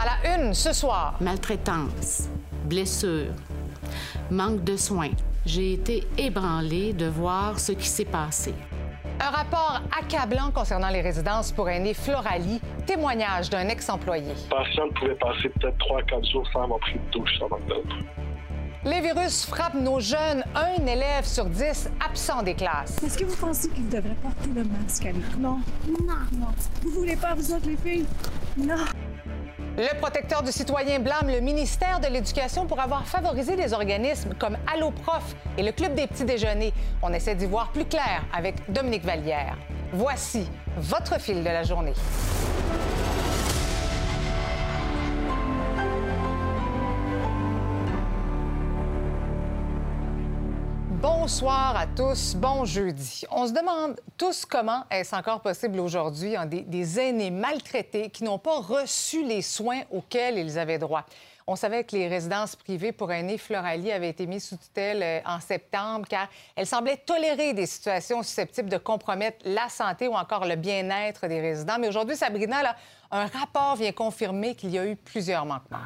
[0.00, 1.16] À la une ce soir.
[1.20, 2.30] Maltraitance,
[2.64, 3.34] blessures,
[4.30, 5.10] manque de soins.
[5.44, 8.54] J'ai été ébranlée de voir ce qui s'est passé.
[9.20, 14.28] Un rapport accablant concernant les résidences pour aînés Floralie, témoignage d'un ex-employé.
[14.28, 17.96] Le patient pouvait passer peut-être 3-4 jours sans avoir pris de douche avant d'être.
[18.82, 20.42] Les virus frappent nos jeunes.
[20.54, 23.02] Un élève sur dix absent des classes.
[23.02, 25.38] Est-ce que vous pensez qu'il devrait porter le masque à l'école?
[25.38, 25.60] Non.
[25.86, 26.14] Non.
[26.38, 26.46] Non.
[26.82, 28.06] Vous voulez pas, vous autres, les filles?
[28.56, 28.76] Non.
[29.80, 34.58] Le protecteur du citoyen blâme le ministère de l'Éducation pour avoir favorisé des organismes comme
[34.70, 36.74] Alloprof et le Club des petits déjeuners.
[37.00, 39.56] On essaie d'y voir plus clair avec Dominique Vallière.
[39.94, 41.94] Voici votre fil de la journée.
[51.30, 53.22] Bonsoir à tous, bon jeudi.
[53.30, 58.40] On se demande tous comment est-ce encore possible aujourd'hui hein, des, aînés maltraités qui n'ont
[58.40, 61.06] pas reçu les soins auxquels ils avaient droit.
[61.46, 65.20] On savait que les résidences privées pour aînés Floralie avaient été mises sous tutelle euh,
[65.24, 70.46] en septembre car elles semblaient tolérer des situations susceptibles de compromettre la santé ou encore
[70.46, 71.78] le bien-être des résidents.
[71.78, 72.74] Mais aujourd'hui, Sabrina,
[73.12, 75.78] un rapport vient confirmer qu'il y a eu plusieurs manquements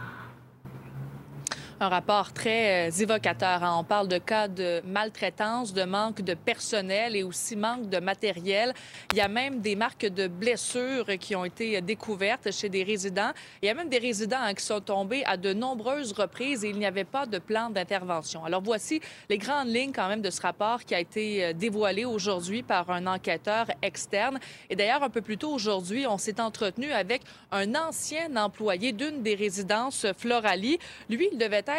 [1.84, 3.62] un rapport très euh, évocateur.
[3.62, 3.76] Hein.
[3.78, 8.72] On parle de cas de maltraitance, de manque de personnel et aussi manque de matériel.
[9.12, 13.32] Il y a même des marques de blessures qui ont été découvertes chez des résidents.
[13.60, 16.70] Il y a même des résidents hein, qui sont tombés à de nombreuses reprises et
[16.70, 18.44] il n'y avait pas de plan d'intervention.
[18.46, 22.06] Alors voici les grandes lignes quand même de ce rapport qui a été euh, dévoilé
[22.06, 24.38] aujourd'hui par un enquêteur externe.
[24.70, 27.20] Et d'ailleurs, un peu plus tôt aujourd'hui, on s'est entretenu avec
[27.52, 30.78] un ancien employé d'une des résidences Floralie.
[31.10, 31.73] Lui, il devait être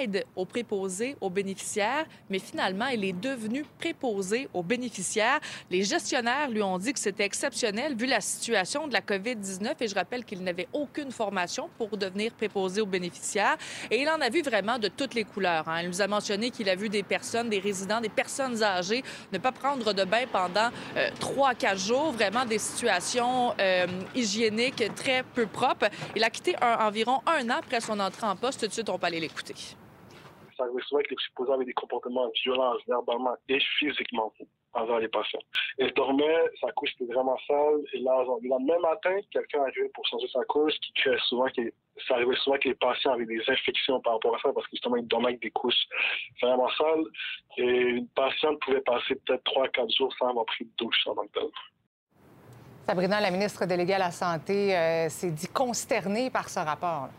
[0.00, 5.40] aide aux préposés aux bénéficiaires, mais finalement, il est devenu préposé aux bénéficiaires.
[5.70, 9.88] Les gestionnaires lui ont dit que c'était exceptionnel vu la situation de la COVID-19 et
[9.88, 13.56] je rappelle qu'il n'avait aucune formation pour devenir préposé aux bénéficiaires
[13.90, 15.68] et il en a vu vraiment de toutes les couleurs.
[15.68, 15.82] Hein.
[15.82, 19.38] Il nous a mentionné qu'il a vu des personnes, des résidents, des personnes âgées ne
[19.38, 25.22] pas prendre de bain pendant euh, trois, quatre jours, vraiment des situations euh, hygiéniques très
[25.22, 25.88] peu propres.
[26.16, 28.60] Il a quitté environ un an après son entrée en poste.
[28.60, 29.54] Tout de suite, on peut aller l'écouter.
[30.56, 34.32] Ça arrivait souvent que les supposés avaient des comportements violents, verbalement et physiquement
[34.74, 35.40] envers les patients.
[35.78, 40.06] Elle dormait, sa couche était vraiment sale, et là, le même matin, quelqu'un arrivait pour
[40.06, 41.62] changer sa couche, qui créait souvent que
[42.08, 44.72] ça arrivait souvent que les patients avaient des infections par rapport à ça, parce que
[44.72, 45.86] justement, ils dormaient avec des couches
[46.40, 47.04] vraiment sales,
[47.58, 51.26] et une patiente pouvait passer peut-être 3-4 jours sans avoir pris de douche en tant
[51.26, 51.40] que
[52.86, 57.10] Sabrina, la ministre déléguée à la Santé, euh, s'est dit consternée par ce rapport.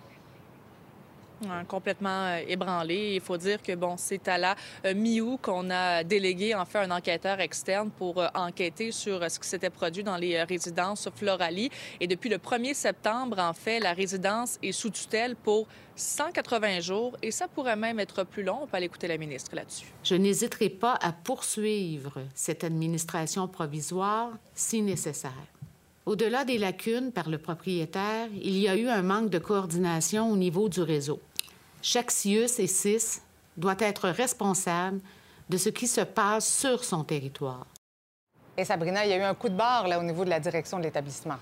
[1.68, 3.14] Complètement euh, ébranlé.
[3.16, 4.56] Il faut dire que bon, c'est à la
[4.86, 9.40] euh, mi-août qu'on a délégué en fait un enquêteur externe pour euh, enquêter sur ce
[9.40, 11.70] qui s'était produit dans les résidences Floralie.
[12.00, 17.16] Et depuis le 1er septembre, en fait, la résidence est sous tutelle pour 180 jours
[17.22, 18.60] et ça pourrait même être plus long.
[18.64, 19.88] On peut aller écouter la ministre là-dessus.
[20.04, 25.53] Je n'hésiterai pas à poursuivre cette administration provisoire si nécessaire.
[26.06, 30.36] Au-delà des lacunes par le propriétaire, il y a eu un manque de coordination au
[30.36, 31.22] niveau du réseau.
[31.82, 33.22] Chaque CIUS et CIS
[33.56, 35.00] doit être responsable
[35.50, 37.66] de ce qui se passe sur son territoire.
[38.58, 40.42] Et Sabrina, il y a eu un coup de barre là, au niveau de la
[40.42, 41.38] direction de l'établissement.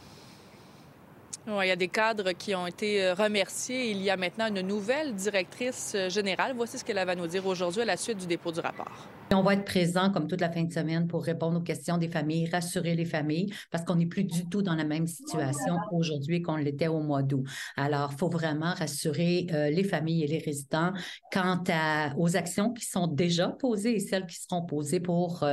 [1.47, 3.91] Il y a des cadres qui ont été euh, remerciés.
[3.91, 6.53] Il y a maintenant une nouvelle directrice euh, générale.
[6.55, 9.07] Voici ce qu'elle va nous dire aujourd'hui à la suite du dépôt du rapport.
[9.33, 12.09] On va être présent comme toute la fin de semaine pour répondre aux questions des
[12.09, 16.41] familles, rassurer les familles, parce qu'on n'est plus du tout dans la même situation aujourd'hui
[16.41, 17.45] qu'on l'était au mois d'août.
[17.77, 20.91] Alors, il faut vraiment rassurer euh, les familles et les résidents
[21.31, 21.63] quant
[22.17, 25.45] aux actions qui sont déjà posées et celles qui seront posées pour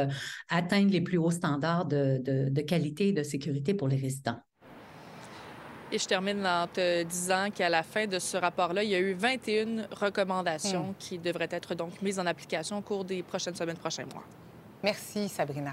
[0.48, 4.38] atteindre les plus hauts standards de qualité et de sécurité pour les résidents.
[5.90, 8.98] Et je termine en te disant qu'à la fin de ce rapport-là, il y a
[8.98, 10.94] eu 21 recommandations hmm.
[10.98, 14.24] qui devraient être donc mises en application au cours des prochaines semaines, prochains mois.
[14.82, 15.72] Merci, Sabrina.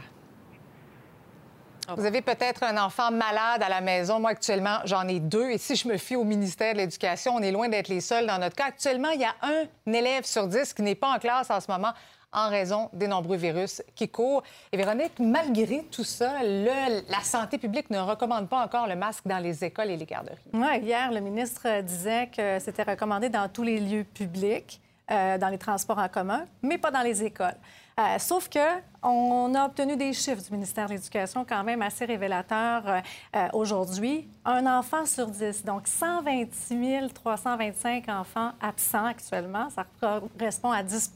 [1.95, 4.19] Vous avez peut-être un enfant malade à la maison.
[4.19, 5.51] Moi, actuellement, j'en ai deux.
[5.51, 8.25] Et si je me fie au ministère de l'Éducation, on est loin d'être les seuls
[8.25, 8.65] dans notre cas.
[8.65, 11.69] Actuellement, il y a un élève sur dix qui n'est pas en classe en ce
[11.69, 11.93] moment
[12.35, 14.43] en raison des nombreux virus qui courent.
[14.71, 19.39] Et Véronique, malgré tout ça, la santé publique ne recommande pas encore le masque dans
[19.39, 20.37] les écoles et les garderies.
[20.53, 24.81] Oui, hier, le ministre disait que c'était recommandé dans tous les lieux publics.
[25.11, 27.53] Euh, dans les transports en commun, mais pas dans les écoles.
[27.97, 28.59] Euh, sauf que
[29.01, 34.27] on a obtenu des chiffres du ministère de l'Éducation quand même assez révélateurs euh, aujourd'hui.
[34.43, 39.69] Un enfant sur dix, donc 126 325 enfants absents actuellement.
[39.69, 41.11] Ça correspond à 10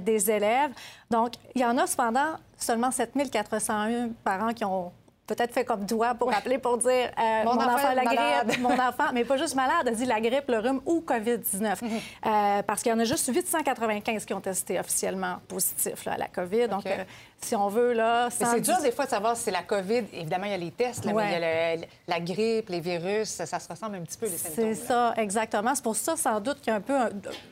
[0.00, 0.70] des élèves.
[1.10, 4.92] Donc, il y en a cependant seulement 7 401 parents qui ont
[5.34, 8.72] peut-être fait comme toi pour appeler pour dire euh, mon, enfant, a la grippe, mon
[8.72, 11.84] enfant, mais pas juste malade, a dit la grippe, le rhume ou COVID-19.
[11.84, 11.90] Mhm.
[12.26, 16.26] Euh, parce qu'il y en a juste 895 qui ont testé officiellement positif à la
[16.26, 16.68] COVID.
[16.68, 17.04] Donc, euh,
[17.42, 18.28] si on veut, là...
[18.30, 20.04] C'est dur des fois de savoir si c'est la COVID.
[20.12, 23.46] Évidemment, il y a les tests, mais il y a la grippe, les virus, ça,
[23.46, 24.74] se ressemble un petit peu, les symptômes.
[24.74, 25.74] C'est ça, exactement.
[25.74, 26.96] C'est pour ça, sans doute, qu'il y a un peu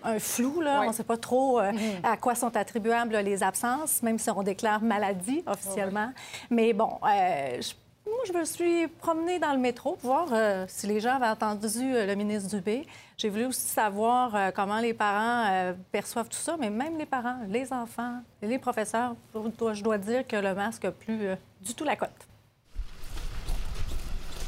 [0.05, 0.83] un, flou, là.
[0.85, 1.79] On ne sait pas trop mhm.
[2.03, 6.13] à quoi sont attribuables les absences, même si on déclare maladie officiellement.
[6.51, 7.73] Mais bon, je
[8.09, 11.27] moi, je me suis promenée dans le métro pour voir euh, si les gens avaient
[11.27, 12.87] entendu euh, le ministre Dubé.
[13.17, 17.39] J'ai voulu aussi savoir euh, comment les parents perçoivent tout ça, mais même les parents,
[17.49, 21.19] les enfants, les professeurs, je dois dire que le masque n'a plus
[21.61, 22.11] du tout la cote.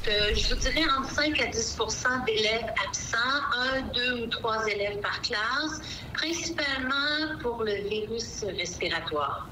[0.05, 3.17] je vous dirais entre 5 à 10% d'élèves absents,
[3.57, 5.81] un, deux ou trois élèves par classe,
[6.15, 9.49] principalement pour le virus respiratoire.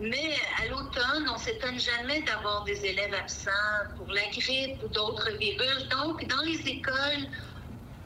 [0.00, 3.50] Mais à l'automne, on ne s'étonne jamais d'avoir des élèves absents
[3.98, 5.88] pour la grippe ou d'autres virus.
[5.90, 7.28] Donc, dans les écoles,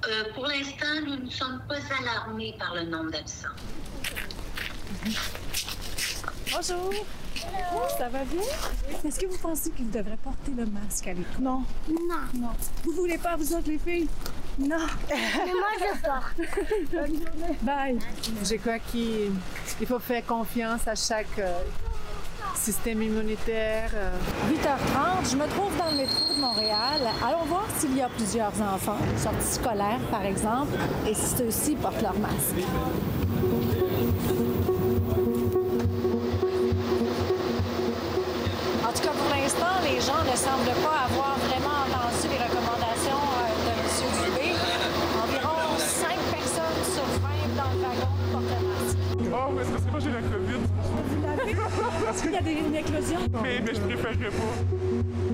[0.08, 3.48] euh, pour l'instant, nous ne sommes pas alarmés par le nombre d'absents.
[6.52, 6.92] Bonjour.
[7.98, 8.42] Ça va bien?
[9.04, 11.42] Est-ce que vous pensez qu'il devrait porter le masque à l'école?
[11.42, 11.62] Non.
[11.88, 12.24] Non.
[12.34, 12.50] Non.
[12.84, 14.08] Vous voulez pas, vous autres, les filles?
[14.58, 14.76] Non.
[15.10, 16.50] Mais moi, je porte.
[16.92, 17.58] Bonne journée.
[17.62, 17.98] Bye.
[18.42, 19.32] Je crois qu'il
[19.86, 21.58] faut faire confiance à chaque euh,
[22.54, 23.90] système immunitaire.
[24.48, 25.28] 8h30, euh.
[25.30, 27.00] je me trouve dans le métro de Montréal.
[27.26, 32.02] Allons voir s'il y a plusieurs enfants, sortis scolaires par exemple, et si ceux-ci portent
[32.02, 32.64] leur masque.
[38.86, 41.36] En tout cas, pour l'instant, les gens ne semblent pas avoir
[49.72, 50.60] parce que moi j'ai la COVID.
[51.08, 51.54] Vous l'avez?
[52.04, 53.18] Parce qu'il y a des, une éclosion?
[53.42, 55.33] Mais, mais je préférerais pas.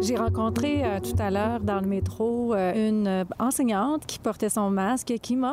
[0.00, 4.50] J'ai rencontré euh, tout à l'heure dans le métro euh, une euh, enseignante qui portait
[4.50, 5.46] son masque et qui m'a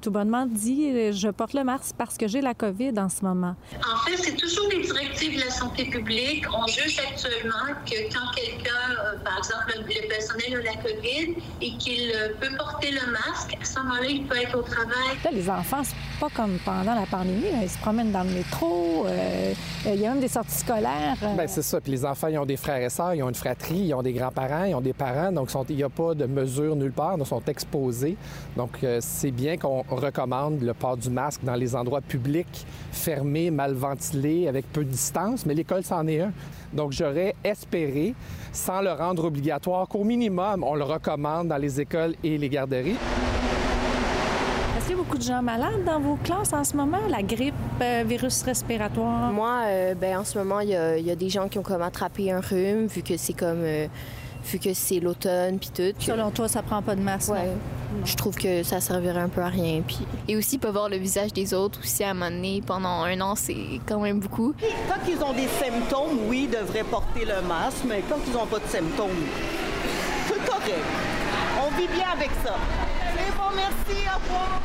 [0.00, 3.56] tout bonnement dit je porte le masque parce que j'ai la COVID en ce moment.
[3.74, 6.44] En fait, c'est toujours les directives de la santé publique.
[6.52, 12.12] On juge actuellement que quand quelqu'un, par exemple, le personnel a la COVID et qu'il
[12.40, 15.16] peut porter le masque, à ce moment-là, il peut être au travail.
[15.24, 17.46] Là, les enfants, c'est pas comme pendant la pandémie.
[17.62, 19.06] Ils se promènent dans le métro.
[19.86, 21.16] il y a même des sorties scolaires.
[21.20, 21.80] Bien, c'est ça.
[21.80, 24.02] Puis les enfants, ils ont des frères et sœurs, ils ont une fratrie ils ont
[24.02, 27.16] des grands-parents, ils ont des parents, donc il n'y a pas de mesure nulle part,
[27.18, 28.16] ils sont exposés.
[28.56, 33.50] Donc euh, c'est bien qu'on recommande le port du masque dans les endroits publics, fermés,
[33.50, 36.32] mal ventilés, avec peu de distance, mais l'école, c'en est un.
[36.72, 38.14] Donc j'aurais espéré,
[38.52, 42.96] sans le rendre obligatoire, qu'au minimum, on le recommande dans les écoles et les garderies.
[44.76, 47.00] Est-ce qu'il y a beaucoup de gens malades dans vos classes en ce moment?
[47.08, 49.30] La grippe, euh, virus respiratoire?
[49.32, 52.32] Moi, euh, ben, en ce moment, il y, a des gens qui ont comme attrapé
[52.32, 53.62] un rhume, vu que c'est comme...
[53.62, 53.86] Euh,
[54.46, 55.98] vu que c'est l'automne puis tout.
[55.98, 57.32] Selon toi, ça prend pas de masque?
[57.32, 57.48] Ouais.
[58.04, 59.80] Je trouve que ça servirait un peu à rien.
[59.86, 60.00] Puis...
[60.28, 63.18] Et aussi, pas voir le visage des autres aussi à un moment donné, pendant un
[63.22, 64.54] an, c'est quand même beaucoup.
[64.86, 68.46] Quand ils ont des symptômes, oui, ils devraient porter le masque, mais quand ils n'ont
[68.46, 69.24] pas de symptômes,
[70.28, 70.84] c'est correct.
[71.64, 72.56] On vit bien avec ça.
[73.16, 74.60] C'est bon, merci, au revoir.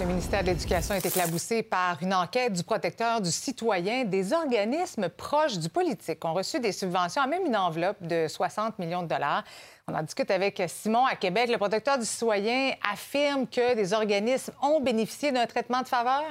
[0.00, 4.04] Le ministère de l'Éducation est éclaboussé par une enquête du protecteur du citoyen.
[4.04, 9.02] Des organismes proches du politique ont reçu des subventions, même une enveloppe de 60 millions
[9.02, 9.44] de dollars.
[9.86, 11.50] On en discute avec Simon à Québec.
[11.50, 16.24] Le protecteur du citoyen affirme que des organismes ont bénéficié d'un traitement de faveur.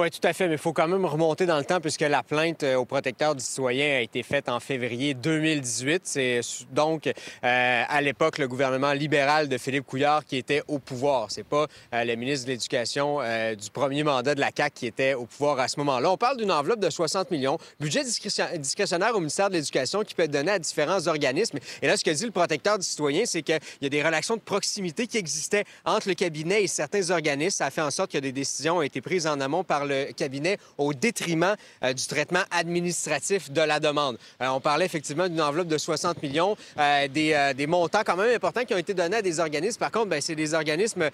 [0.00, 2.22] Oui, tout à fait, mais il faut quand même remonter dans le temps puisque la
[2.22, 6.02] plainte euh, au protecteur du citoyen a été faite en février 2018.
[6.04, 6.40] C'est
[6.70, 7.12] donc euh,
[7.42, 11.32] à l'époque le gouvernement libéral de Philippe Couillard qui était au pouvoir.
[11.32, 13.18] C'est pas euh, le ministre de l'Éducation
[13.58, 16.12] du premier mandat de la CAQ qui était au pouvoir à ce moment-là.
[16.12, 20.22] On parle d'une enveloppe de 60 millions, budget discrétionnaire au ministère de l'Éducation qui peut
[20.22, 21.58] être donné à différents organismes.
[21.82, 24.36] Et là, ce que dit le protecteur du citoyen, c'est qu'il y a des relations
[24.36, 27.56] de proximité qui existaient entre le cabinet et certains organismes.
[27.56, 30.12] Ça a fait en sorte que des décisions ont été prises en amont par le
[30.12, 34.18] cabinet au détriment euh, du traitement administratif de la demande.
[34.40, 38.64] Euh, on parlait effectivement d'une enveloppe de 60 millions, euh, des, montants quand même importants
[38.64, 39.78] qui ont été donnés à des organismes.
[39.78, 41.10] Par contre, ben, c'est des organismes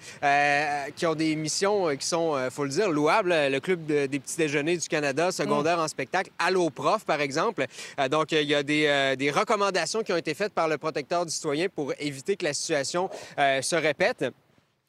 [0.95, 3.33] qui ont des missions qui sont, il faut le dire, louables.
[3.33, 7.65] Le Club des petits déjeuners du Canada, secondaire en spectacle, Allo Prof, par exemple.
[8.09, 11.31] donc, il y a des, des, recommandations qui ont été faites par le protecteur du
[11.31, 14.25] citoyen pour éviter que la situation se répète.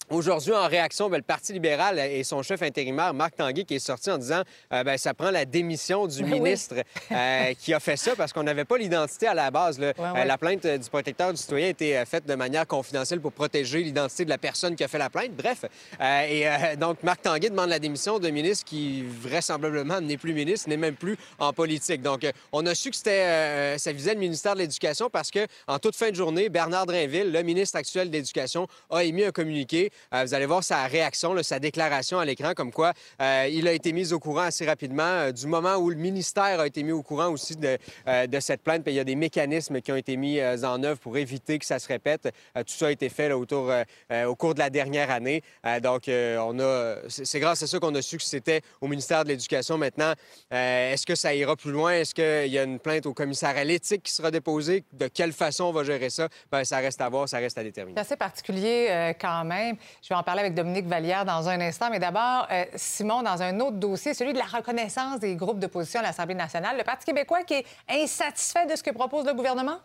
[0.08, 3.80] Aujourd'hui, en réaction, ben, le Parti libéral et son chef intérimaire, Marc Tanguay, qui est
[3.80, 6.76] sorti en disant euh, ben, ça prend la démission du ministre
[7.10, 9.80] euh, qui a fait ça parce qu'on n'avait pas l'identité à la base.
[9.80, 9.92] là.
[9.98, 10.20] Ouais, ouais.
[10.20, 13.32] Euh, la plainte euh, du protecteur du citoyen a été faite de manière confidentielle pour
[13.32, 15.32] protéger l'identité de la personne qui a fait la plainte.
[15.32, 15.64] Bref,
[16.00, 20.68] euh, et donc Marc Tanguay demande la démission d'un ministre qui vraisemblablement n'est plus ministre,
[20.68, 22.02] n'est même plus en politique.
[22.02, 25.80] Donc, on a su que c'était, ça visait le ministère de l'Éducation parce que en
[25.80, 29.90] toute fin de journée, Bernard Drinville, le ministre actuel de l'Éducation, a émis un communiqué.
[30.12, 33.72] Euh, vous allez voir sa réaction, sa déclaration à l'écran, comme quoi euh, il a
[33.72, 36.92] été mis au courant assez rapidement euh, du moment où le ministère a été mis
[36.92, 37.78] au courant aussi de,
[38.40, 38.84] cette plainte.
[38.84, 41.64] Puis il y a des mécanismes qui ont été mis en œuvre pour éviter que
[41.64, 42.28] ça se répète.
[42.54, 43.72] Tout ça a été fait autour,
[44.26, 45.42] au cours de la dernière année.
[45.82, 49.30] Donc, on a, c'est grâce à ça qu'on a su que c'était au ministère de
[49.30, 49.78] l'Éducation.
[49.78, 50.12] Maintenant,
[50.50, 51.92] est-ce que ça ira plus loin?
[51.92, 54.84] Est-ce qu'il y a une plainte au commissaire à l'éthique qui sera déposée?
[54.92, 56.28] De quelle façon on va gérer ça?
[56.52, 57.96] Bien, ça reste à voir, ça reste à déterminer.
[57.96, 59.76] C'est assez particulier quand même.
[60.02, 61.90] Je vais en parler avec Dominique Vallière dans un instant.
[61.90, 66.00] Mais d'abord, euh, Simon, dans un autre dossier, celui de la reconnaissance des groupes d'opposition
[66.00, 69.78] à l'Assemblée nationale, le Parti québécois qui est insatisfait de ce que propose le gouvernement?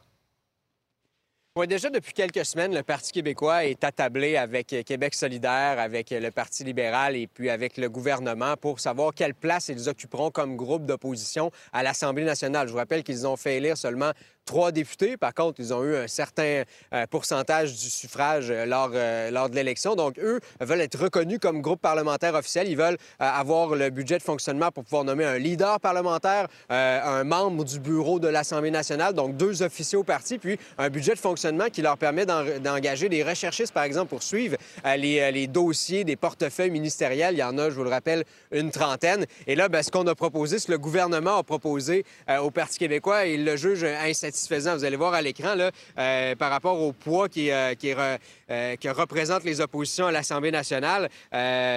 [1.57, 6.31] Oui, déjà depuis quelques semaines, le Parti québécois est attablé avec Québec solidaire, avec le
[6.31, 10.85] Parti libéral et puis avec le gouvernement pour savoir quelle place ils occuperont comme groupe
[10.85, 12.67] d'opposition à l'Assemblée nationale.
[12.67, 14.11] Je vous rappelle qu'ils ont fait élire seulement
[14.45, 15.17] trois députés.
[15.17, 19.49] Par contre, ils ont eu un certain euh, pourcentage du suffrage euh, lors, euh, lors
[19.49, 19.95] de l'élection.
[19.95, 22.67] Donc, eux veulent être reconnus comme groupe parlementaire officiel.
[22.67, 27.63] Ils veulent avoir le budget de fonctionnement pour pouvoir nommer un leader parlementaire, un membre
[27.63, 31.69] du bureau de l'Assemblée nationale, donc deux officiers au parti, puis un budget de fonctionnement
[31.69, 34.57] qui leur permet d'en- d'engager des recherchistes, par exemple, pour suivre
[34.97, 37.35] les, les dossiers des portefeuilles ministériels.
[37.35, 39.25] Il y en a, je vous le rappelle, une trentaine.
[39.47, 42.05] Et là, ben, ce qu'on a proposé, ce que le gouvernement a proposé
[42.41, 44.30] au Parti québécois, il le juge insatisfaisant.
[44.31, 48.89] Vous allez voir à l'écran, là, euh, par rapport au poids qui, euh, euh, que
[48.89, 51.09] représentent les oppositions à l'Assemblée nationale,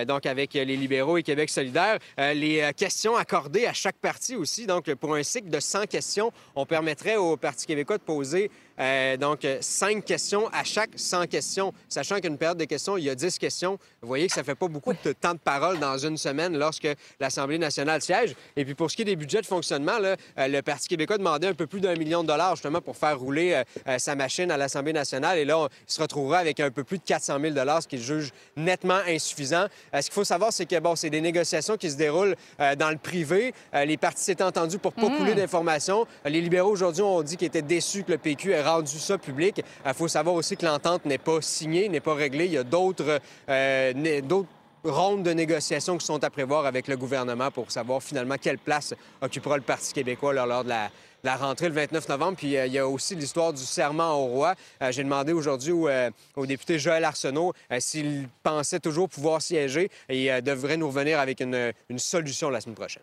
[0.07, 4.67] donc avec les libéraux et Québec solidaire, les questions accordées à chaque parti aussi.
[4.67, 9.17] Donc, pour un cycle de 100 questions, on permettrait au Parti québécois de poser euh,
[9.17, 13.11] donc, euh, cinq questions à chaque 100 questions, sachant qu'une période de questions, il y
[13.11, 13.79] a 10 questions.
[14.03, 16.89] Vous voyez que ça fait pas beaucoup de temps de parole dans une semaine lorsque
[17.21, 18.35] l'Assemblée nationale siège.
[18.57, 21.19] Et puis, pour ce qui est des budgets de fonctionnement, là, euh, le Parti québécois
[21.19, 24.51] demandait un peu plus d'un million de dollars, justement, pour faire rouler euh, sa machine
[24.51, 25.39] à l'Assemblée nationale.
[25.39, 28.03] Et là, on, se retrouvera avec un peu plus de 400 000 dollars, ce qu'il
[28.03, 29.67] juge nettement insuffisant.
[29.95, 32.75] Euh, ce qu'il faut savoir, c'est que, bon, c'est des négociations qui se déroulent euh,
[32.75, 33.55] dans le privé.
[33.73, 35.17] Les partis s'étaient entendus pour pas Mhm.
[35.19, 36.07] couler d'informations.
[36.25, 39.63] Les libéraux, aujourd'hui, ont dit qu'ils étaient déçus que le PQ ait rendu ça public.
[39.87, 42.47] Il faut savoir aussi que l'entente n'est pas signée, n'est pas réglée.
[42.47, 44.49] Il y a d'autres euh, d'autres
[44.85, 48.95] rondes de négociations qui sont à prévoir avec le gouvernement pour savoir finalement quelle place
[49.21, 52.37] occupera le Parti québécois lors, de la, rentrée le 29 novembre.
[52.37, 54.55] Puis euh, il y a aussi l'histoire du serment au roi.
[54.83, 59.91] Euh, J'ai demandé aujourd'hui au, euh, député Joël Arsenault euh, s'il pensait toujours pouvoir siéger
[60.09, 63.03] et euh, devrait nous revenir avec une solution la semaine prochaine.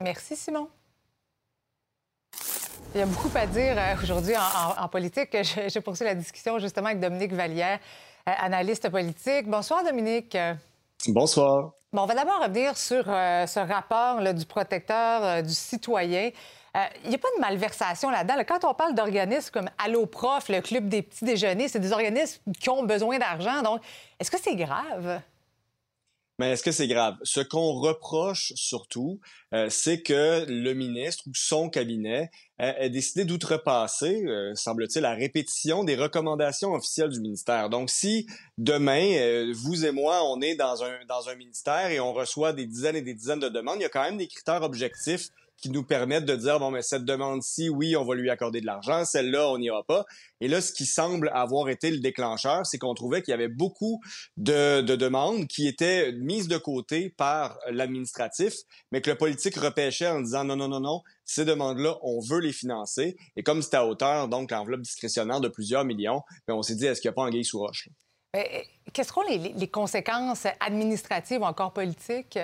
[0.00, 0.68] Merci, Simon.
[2.94, 4.40] Il y a beaucoup à dire euh, aujourd'hui en,
[4.80, 5.28] en- en politique.
[5.32, 7.78] Je, je poursuis la discussion justement avec Dominique Vallière,
[8.28, 9.46] euh, analyste politique.
[9.48, 10.34] Bonsoir, Dominique.
[10.34, 10.54] Euh,
[11.08, 11.72] Bonsoir.
[11.92, 16.30] Bon, on va d'abord revenir sur euh, ce rapport là, du protecteur euh, du citoyen.
[16.76, 18.36] Euh, Il n'y a pas de malversation là-dedans.
[18.36, 18.44] là.
[18.44, 22.40] Quand on parle d'organismes comme Allo Prof, le Club des petits déjeuners, c'est des organismes
[22.60, 23.62] qui ont besoin d'argent.
[23.62, 23.80] Donc,
[24.18, 25.20] est-ce que c'est grave?
[26.38, 27.16] Mais est-ce que c'est grave?
[27.24, 29.18] Ce qu'on reproche surtout,
[29.52, 32.30] euh, c'est que le ministre ou son cabinet
[32.60, 37.70] euh, a décidé d'outrepasser, euh, semble-t-il, la répétition des recommandations officielles du ministère.
[37.70, 38.26] Donc, si
[38.56, 42.52] demain, euh, vous et moi, on est dans un, dans un ministère et on reçoit
[42.52, 45.30] des dizaines et des dizaines de demandes, il y a quand même des critères objectifs
[45.60, 48.66] qui nous permettent de dire, bon, mais cette demande-ci, oui, on va lui accorder de
[48.66, 50.06] l'argent, celle-là, on n'ira pas.
[50.40, 53.48] Et là, ce qui semble avoir été le déclencheur, c'est qu'on trouvait qu'il y avait
[53.48, 54.00] beaucoup
[54.36, 58.54] de, de demandes qui étaient mises de côté par l'administratif,
[58.92, 62.40] mais que le politique repêchait en disant, non, non, non, non, ces demandes-là, on veut
[62.40, 63.16] les financer.
[63.36, 66.86] Et comme c'était à hauteur, donc l'enveloppe discrétionnaire de plusieurs millions, ben, on s'est dit,
[66.86, 67.88] est-ce qu'il n'y a pas un guille sous roche?
[68.36, 68.42] Euh,
[68.92, 72.38] Quelles seront les conséquences administratives ou encore politiques?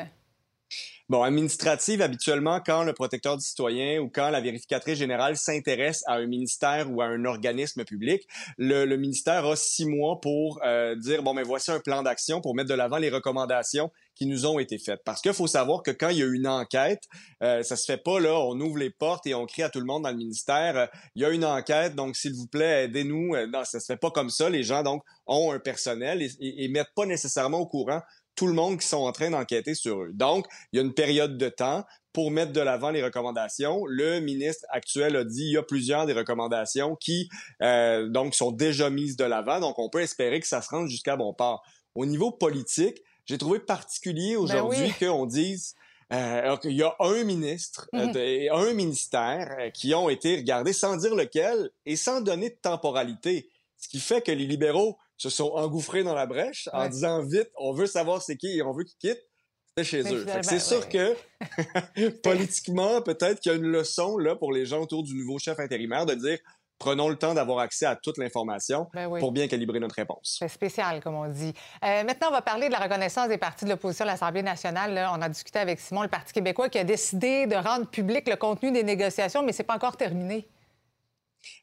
[1.10, 6.14] Bon, administrative, habituellement, quand le protecteur du citoyen ou quand la vérificatrice générale s'intéresse à
[6.14, 8.22] un ministère ou à un organisme public,
[8.56, 12.40] le, le ministère a six mois pour euh, dire, bon, mais voici un plan d'action
[12.40, 15.02] pour mettre de l'avant les recommandations qui nous ont été faites.
[15.04, 17.02] Parce qu'il faut savoir que quand il y a une enquête,
[17.42, 19.80] euh, ça se fait pas là, on ouvre les portes et on crie à tout
[19.80, 22.84] le monde dans le ministère, euh, il y a une enquête, donc s'il vous plaît,
[22.84, 23.34] aidez-nous.
[23.34, 24.48] Euh, Non, ça se fait pas comme ça.
[24.48, 28.00] Les gens, donc, ont un personnel et, et, et mettent pas nécessairement au courant
[28.34, 30.10] tout le monde qui sont en train d'enquêter sur eux.
[30.12, 33.84] Donc, il y a une période de temps pour mettre de l'avant les recommandations.
[33.86, 37.28] Le ministre actuel a dit il y a plusieurs des recommandations qui
[37.62, 39.60] euh, donc sont déjà mises de l'avant.
[39.60, 41.62] Donc, on peut espérer que ça se rende jusqu'à bon port.
[41.94, 45.06] au niveau politique, j'ai trouvé particulier aujourd'hui oui.
[45.06, 45.74] qu'on dise
[46.12, 50.72] euh, qu'il y a un ministre de- et un ministère euh, qui ont été regardés
[50.74, 53.48] sans dire lequel et sans donner de temporalité.
[53.78, 57.50] Ce qui fait que les libéraux se sont engouffrés dans la brèche en disant vite,
[57.56, 59.28] on veut savoir c'est qui et on veut qu'ils quittent.
[59.68, 60.26] C'était chez Mais eux.
[60.42, 61.14] C'est sûr que
[62.22, 65.58] politiquement, peut-être qu'il y a une leçon là pour les gens autour du nouveau chef
[65.58, 66.38] intérimaire de dire
[66.78, 69.20] prenons le temps d'avoir accès à toute l'information Ben oui.
[69.20, 70.36] pour bien calibrer notre réponse.
[70.38, 71.54] C'est spécial, comme on dit.
[71.84, 74.92] Euh, maintenant, on va parler de la reconnaissance des partis de l'opposition à l'Assemblée nationale.
[74.92, 78.28] Là, on a discuté avec Simon, le Parti québécois, qui a décidé de rendre public
[78.28, 80.46] le contenu des négociations, mais c'est pas encore terminé.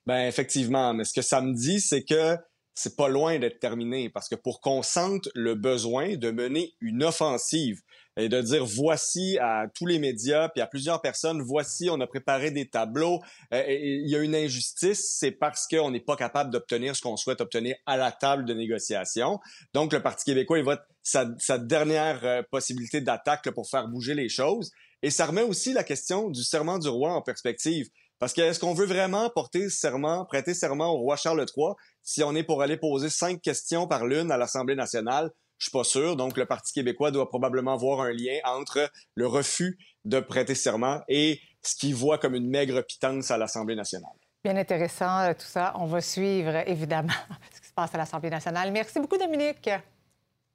[0.06, 2.38] Ben effectivement, mais ce que ça me dit, c'est que
[2.74, 7.04] c'est pas loin d'être terminé parce que pour qu'on sente le besoin de mener une
[7.04, 7.82] offensive
[8.18, 12.08] et de dire voici à tous les médias puis à plusieurs personnes voici on a
[12.08, 13.20] préparé des tableaux
[13.54, 17.18] euh, il y a une injustice c'est parce qu'on n'est pas capable d'obtenir ce qu'on
[17.18, 19.40] souhaite obtenir à la table de négociation.
[19.74, 24.14] Donc le Parti québécois il vote sa, sa dernière euh, possibilité d'attaque pour faire bouger
[24.14, 24.72] les choses.
[25.04, 27.90] Et ça remet aussi la question du serment du roi en perspective.
[28.20, 31.70] Parce que est-ce qu'on veut vraiment porter serment, prêter serment au roi Charles III
[32.04, 35.32] si on est pour aller poser cinq questions par lune à l'Assemblée nationale?
[35.58, 36.16] Je suis pas sûr.
[36.16, 41.02] Donc, le Parti québécois doit probablement voir un lien entre le refus de prêter serment
[41.08, 44.10] et ce qu'il voit comme une maigre pitance à l'Assemblée nationale.
[44.44, 45.74] Bien intéressant, euh, tout ça.
[45.78, 47.14] On va suivre, évidemment,
[47.54, 48.72] ce qui se passe à l'Assemblée nationale.
[48.72, 49.70] Merci beaucoup, Dominique.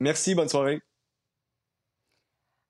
[0.00, 0.80] Merci, bonne soirée.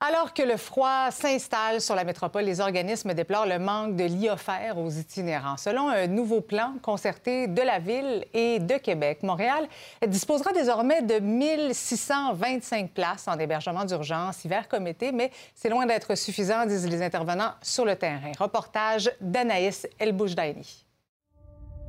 [0.00, 4.28] Alors que le froid s'installe sur la métropole, les organismes déplorent le manque de lits
[4.28, 5.56] offerts aux itinérants.
[5.56, 9.66] Selon un nouveau plan concerté de la Ville et de Québec, Montréal
[10.06, 16.14] disposera désormais de 1625 places en hébergement d'urgence, hiver comme été, mais c'est loin d'être
[16.14, 18.32] suffisant, disent les intervenants sur le terrain.
[18.38, 20.85] Reportage d'Anaïs Elboujdaini.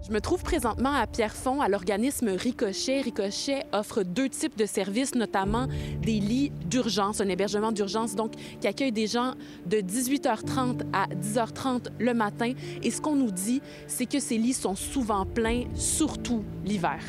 [0.06, 3.02] Je me trouve présentement à Pierrefonds, à l'organisme Ricochet.
[3.02, 5.68] Ricochet offre deux types de services, notamment
[6.02, 9.34] des lits d'urgence, un hébergement d'urgence, donc qui accueille des gens
[9.66, 12.54] de 18h30 à 10h30 le matin.
[12.84, 17.00] Et ce qu'on nous dit, c'est que ces lits sont souvent pleins, surtout l'hiver.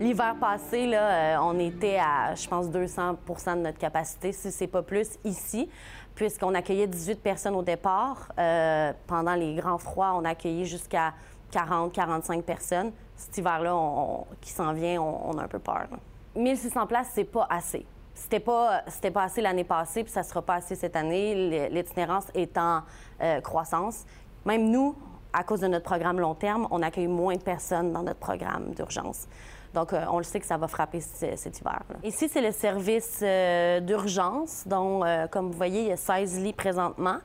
[0.00, 4.66] L'hiver passé, là, euh, on était à, je pense, 200 de notre capacité, si c'est
[4.66, 5.68] pas plus, ici,
[6.16, 8.32] puisqu'on accueillait 18 personnes au départ.
[8.36, 11.14] Euh, pendant les grands froids, on a accueilli jusqu'à
[11.52, 12.90] 40, 45 personnes.
[13.14, 15.86] Cet hiver-là, qui s'en vient, on, a un peu peur.
[15.90, 15.98] là.
[16.34, 17.86] 1600 places, c'est pas assez.
[18.14, 21.68] C'était pas, c'était pas assez l'année passée, puis ça sera pas assez cette année.
[21.70, 22.82] L'itinérance est en
[23.20, 24.04] euh, croissance.
[24.44, 24.96] Même nous,
[25.32, 28.70] à cause de notre programme long terme, on accueille moins de personnes dans notre programme
[28.74, 29.28] d'urgence.
[29.74, 31.80] Donc, euh, on le sait que ça va frapper cet hiver.
[31.88, 31.96] là.
[32.02, 34.64] Ici, c'est le service euh, d'urgence.
[34.66, 37.18] Donc, comme vous voyez, il y a 16 lits présentement.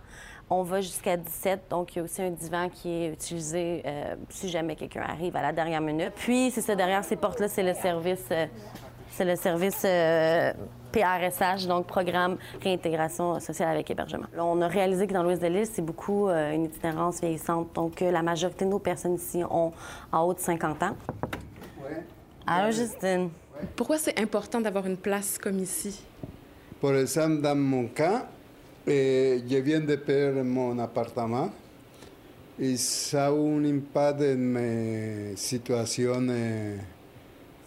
[0.50, 4.16] On va jusqu'à 17, donc il y a aussi un divan qui est utilisé euh,
[4.30, 6.14] si jamais quelqu'un arrive à la dernière minute.
[6.16, 8.46] Puis, c'est ça, derrière ces portes-là, c'est le service, euh,
[9.12, 10.54] c'est le service euh,
[10.92, 14.28] PRSH, donc Programme Réintégration sociale avec hébergement.
[14.36, 17.74] Là, on a réalisé que dans l'ouest de l'île, c'est beaucoup euh, une itinérance vieillissante.
[17.74, 19.74] Donc, euh, la majorité de nos personnes ici ont
[20.12, 20.96] en haut de 50 ans.
[22.46, 23.30] Allô, Justine?
[23.76, 26.02] Pourquoi c'est important d'avoir une place comme ici?
[26.80, 28.28] Por exemple, dans mon cas,
[28.88, 31.52] eh, je viens de perdre mon appartement
[32.60, 36.78] et ça a un impact en mes situations eh,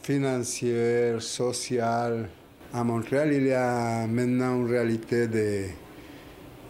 [0.03, 2.29] financières, sociales.
[2.73, 5.65] À Montréal, il y a maintenant une réalité de,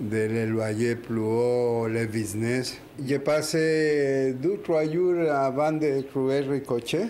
[0.00, 2.76] de les loyers plus hauts, les business.
[3.06, 7.06] J'ai passé deux, trois jours avant de trouver Ricochet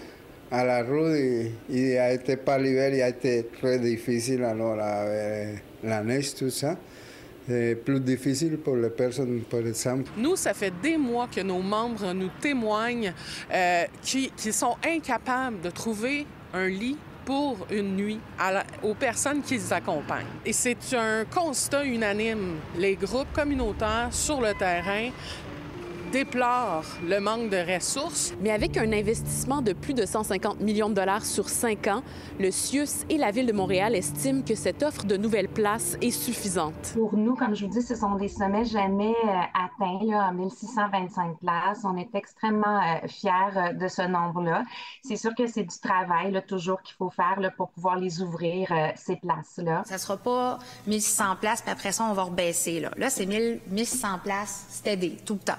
[0.50, 0.80] à la
[1.16, 6.34] et il a été pas l'hiver, il a été très difficile alors avec la neige,
[6.34, 6.76] tout ça.
[7.50, 10.08] C'est plus difficile pour les personnes, par exemple.
[10.16, 13.12] Nous, ça fait des mois que nos membres nous témoignent
[13.52, 18.20] euh, qu'ils qu'ils sont incapables de trouver un lit pour une nuit
[18.84, 20.26] aux personnes qui les accompagnent.
[20.46, 22.58] Et c'est un constat unanime.
[22.78, 25.10] Les groupes communautaires sur le terrain
[26.12, 28.34] déplorent le manque de ressources.
[28.40, 32.02] Mais avec un investissement de plus de 150 millions de dollars sur cinq ans,
[32.38, 36.10] le CIUS et la Ville de Montréal estiment que cette offre de nouvelles places est
[36.10, 36.92] suffisante.
[36.94, 40.32] Pour nous, comme je vous dis, ce sont des sommets jamais euh, atteints, là, à
[40.32, 41.80] 1625 places.
[41.84, 44.64] On est extrêmement euh, fiers euh, de ce nombre-là.
[45.02, 48.22] C'est sûr que c'est du travail, là, toujours qu'il faut faire là, pour pouvoir les
[48.22, 49.82] ouvrir, euh, ces places-là.
[49.86, 52.80] Ça sera pas 1600 places, puis après ça, on va rebaisser.
[52.80, 55.58] Là, là c'est 1000 1600 places, c'était tout le temps.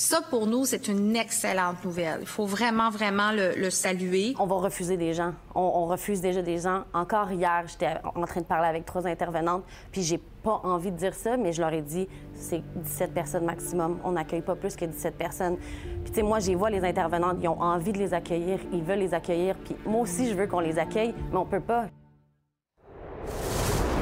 [0.00, 2.20] Ça, pour nous, c'est une excellente nouvelle.
[2.22, 4.34] Il faut vraiment, vraiment le, saluer.
[4.38, 5.34] On va refuser des gens.
[5.54, 6.84] On, on refuse déjà des gens.
[6.94, 10.96] Encore hier, j'étais en train de parler avec trois intervenantes, puis j'ai pas envie de
[10.96, 13.98] dire ça, mais je leur ai dit, c'est 17 personnes maximum.
[14.02, 15.58] On n'accueille pas plus que 17 personnes.
[15.58, 18.82] Puis, tu sais, moi, j'y vois les intervenantes, ils ont envie de les accueillir, ils
[18.82, 21.88] veulent les accueillir, puis moi aussi, je veux qu'on les accueille, mais on peut pas.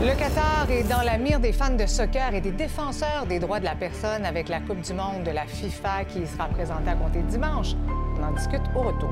[0.01, 3.59] Le Qatar est dans la mire des fans de soccer et des défenseurs des droits
[3.59, 6.95] de la personne avec la Coupe du monde de la FIFA qui sera présentée à
[6.95, 7.75] compter dimanche.
[8.17, 9.11] On en discute au retour.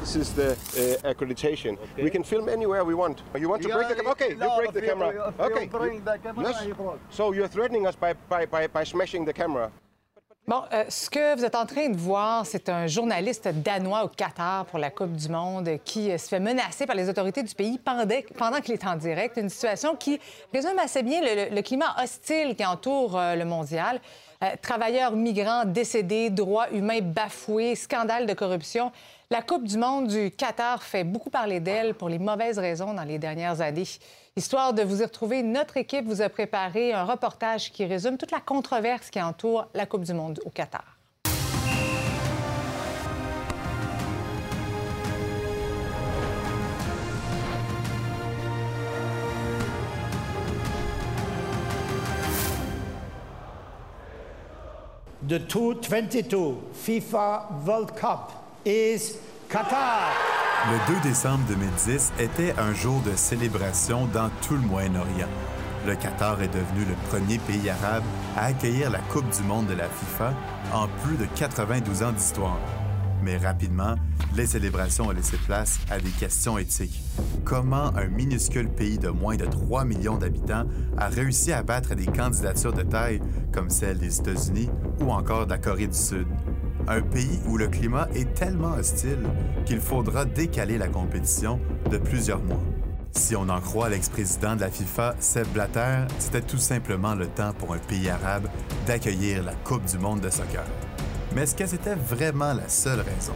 [0.00, 1.78] This is the uh, accreditation.
[1.96, 3.22] We can film anywhere we want.
[3.38, 4.10] You want to break the camera?
[4.10, 5.32] Okay, you break the camera.
[5.38, 5.70] Okay.
[6.38, 6.66] Yes.
[7.10, 9.70] So you're threatening us by, by, by, by smashing the camera.
[10.48, 14.08] Bon, euh, ce que vous êtes en train de voir, c'est un journaliste danois au
[14.08, 17.54] Qatar pour la Coupe du Monde qui euh, se fait menacer par les autorités du
[17.54, 19.36] pays pendant, qu'il est en direct.
[19.36, 20.18] Une situation qui
[20.52, 24.00] résume assez bien le, climat hostile qui entoure euh, le mondial.
[24.62, 28.90] Travailleurs migrants décédés, droits humains bafoués, scandale de corruption.
[29.30, 33.04] La Coupe du monde du Qatar fait beaucoup parler d'elle pour les mauvaises raisons dans
[33.04, 33.84] les dernières années.
[34.36, 38.30] Histoire de vous y retrouver, notre équipe vous a préparé un reportage qui résume toute
[38.30, 40.84] la controverse qui entoure la Coupe du monde au Qatar.
[55.28, 58.32] The 222 FIFA World Cup
[58.64, 59.16] is
[59.48, 60.49] Qatar.
[60.68, 65.28] Le 2 décembre 2010 était un jour de célébration dans tout le Moyen-Orient.
[65.86, 68.04] Le Qatar est devenu le premier pays arabe
[68.36, 70.34] à accueillir la Coupe du monde de la FIFA
[70.74, 72.58] en plus de 92 ans d'histoire.
[73.22, 73.94] Mais rapidement,
[74.36, 77.00] les célébrations ont laissé place à des questions éthiques.
[77.46, 80.64] Comment un minuscule pays de moins de 3 millions d'habitants
[80.98, 84.68] a réussi à battre des candidatures de taille comme celle des États-Unis
[85.00, 86.26] ou encore de la Corée du Sud?
[86.92, 89.22] Un pays où le climat est tellement hostile
[89.64, 92.64] qu'il faudra décaler la compétition de plusieurs mois.
[93.12, 97.52] Si on en croit l'ex-président de la FIFA, Seb Blatter, c'était tout simplement le temps
[97.52, 98.48] pour un pays arabe
[98.88, 100.64] d'accueillir la Coupe du monde de soccer.
[101.32, 103.34] Mais est-ce que c'était vraiment la seule raison?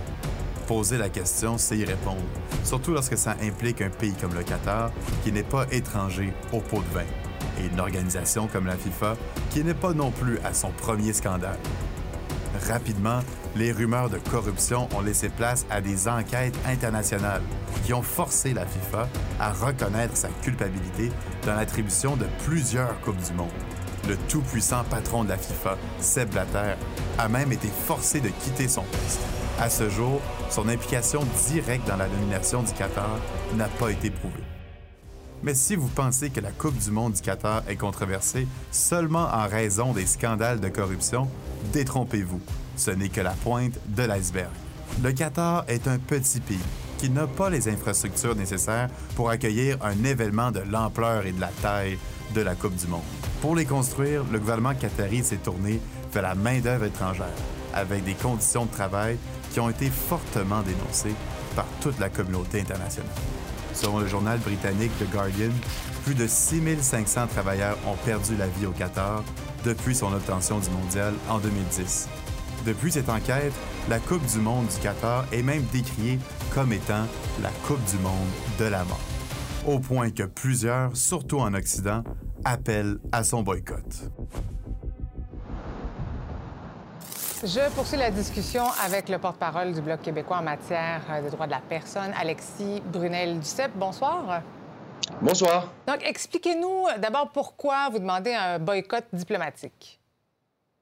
[0.67, 2.23] Poser la question, c'est y répondre,
[2.65, 4.91] surtout lorsque ça implique un pays comme le Qatar,
[5.23, 7.07] qui n'est pas étranger au pot de vin,
[7.61, 9.17] et une organisation comme la FIFA,
[9.51, 11.61] qui n'est pas non plus à son premier scandale.
[12.69, 13.21] Rapidement,
[13.57, 17.43] les rumeurs de corruption ont laissé place à des enquêtes internationales
[17.85, 21.11] qui ont forcé la FIFA à reconnaître sa culpabilité
[21.45, 23.51] dans l'attribution de plusieurs Coupes du Monde.
[24.09, 26.75] Le tout-puissant patron de la FIFA, Seb Blatter,
[27.19, 29.21] a même été forcé de quitter son poste.
[29.61, 33.19] À ce jour, son implication directe dans la nomination du Qatar
[33.57, 34.54] n'a pas été prouvée.
[35.45, 39.47] Mais si vous pensez que la Coupe du monde du Qatar est controversée seulement en
[39.47, 41.29] raison des scandales de corruption,
[41.71, 42.41] détrompez-vous.
[42.79, 44.49] Ce n'est que la pointe de l'iceberg.
[45.03, 46.57] Le Qatar est un petit pays
[46.97, 51.51] qui n'a pas les infrastructures nécessaires pour accueillir un événement de l'ampleur et de la
[51.61, 51.99] taille
[52.35, 53.03] de la Coupe du monde.
[53.43, 55.79] Pour les construire, le gouvernement qatari s'est tourné
[56.11, 57.27] vers la main-d'œuvre étrangère,
[57.75, 59.19] avec des conditions de travail
[59.53, 61.15] qui ont été fortement dénoncées
[61.55, 63.13] par toute la communauté internationale.
[63.75, 65.51] Selon le journal britannique The Guardian,
[66.05, 69.25] plus de 6500 travailleurs ont perdu la vie au Qatar
[69.65, 72.09] depuis son obtention du mondial en 2010.
[72.65, 73.53] Depuis cette enquête,
[73.89, 76.19] la Coupe du monde du Qatar est même décriée
[76.55, 77.07] comme étant
[77.43, 79.01] la Coupe du monde de la mort.
[79.67, 82.05] Au point que plusieurs, surtout en Occident,
[82.45, 84.11] appellent à son boycott.
[87.45, 91.45] Je poursuis la discussion avec le porte-parole du Bloc québécois en matière euh, des droits
[91.45, 93.73] de la personne, Alexis Brunel-Duceppe.
[93.75, 94.41] Bonsoir.
[95.21, 95.71] Bonsoir.
[95.87, 100.01] Donc, expliquez-nous d'abord pourquoi vous demandez un boycott diplomatique?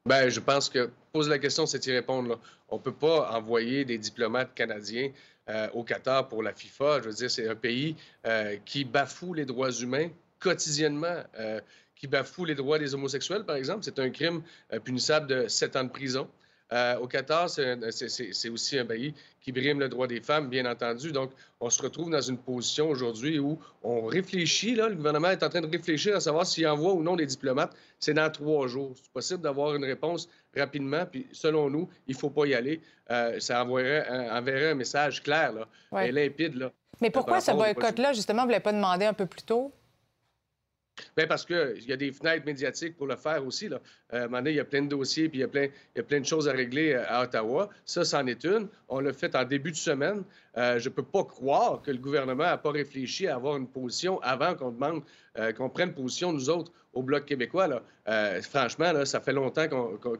[0.07, 2.29] Bien, je pense que poser la question, c'est y répondre.
[2.29, 2.37] Là.
[2.68, 5.11] On ne peut pas envoyer des diplomates canadiens
[5.48, 7.01] euh, au Qatar pour la FIFA.
[7.03, 11.61] Je veux dire, c'est un pays euh, qui bafoue les droits humains quotidiennement, euh,
[11.96, 13.81] qui bafoue les droits des homosexuels, par exemple.
[13.83, 16.29] C'est un crime euh, punissable de sept ans de prison.
[16.72, 21.12] Euh, au Qatar, c'est aussi un pays qui brime le droit des femmes, bien entendu.
[21.12, 25.42] Donc, on se retrouve dans une position aujourd'hui où on réfléchit, là, le gouvernement est
[25.42, 27.72] en train de réfléchir à savoir s'il envoie ou non des diplomates.
[27.98, 28.92] C'est dans trois jours.
[28.94, 32.80] C'est possible d'avoir une réponse rapidement, puis selon nous, il ne faut pas y aller.
[33.11, 36.08] Euh, ça enverrait un, enverrait un message clair là, Ouais.
[36.08, 36.54] et limpide.
[36.54, 39.72] Là, Mais pourquoi ce boycott-là, justement, vous ne l'avez pas demandé un peu plus tôt?
[41.16, 43.68] Bien, parce qu'il y a des fenêtres médiatiques pour le faire aussi.
[43.68, 43.81] Là.
[44.12, 45.48] Euh, à un moment donné, il y a plein de dossiers, puis il y a
[45.48, 47.70] plein, il y a plein de choses à régler euh, à Ottawa.
[47.85, 48.68] Ça, c'en est une.
[48.88, 50.22] On l'a fait en début de semaine.
[50.57, 53.68] Euh, je ne peux pas croire que le gouvernement n'a pas réfléchi à avoir une
[53.68, 55.02] position avant qu'on demande,
[55.57, 57.68] qu'on prenne position, nous autres, au Bloc québécois.
[57.68, 57.83] Là.
[58.09, 59.66] Euh, franchement, là, ça fait longtemps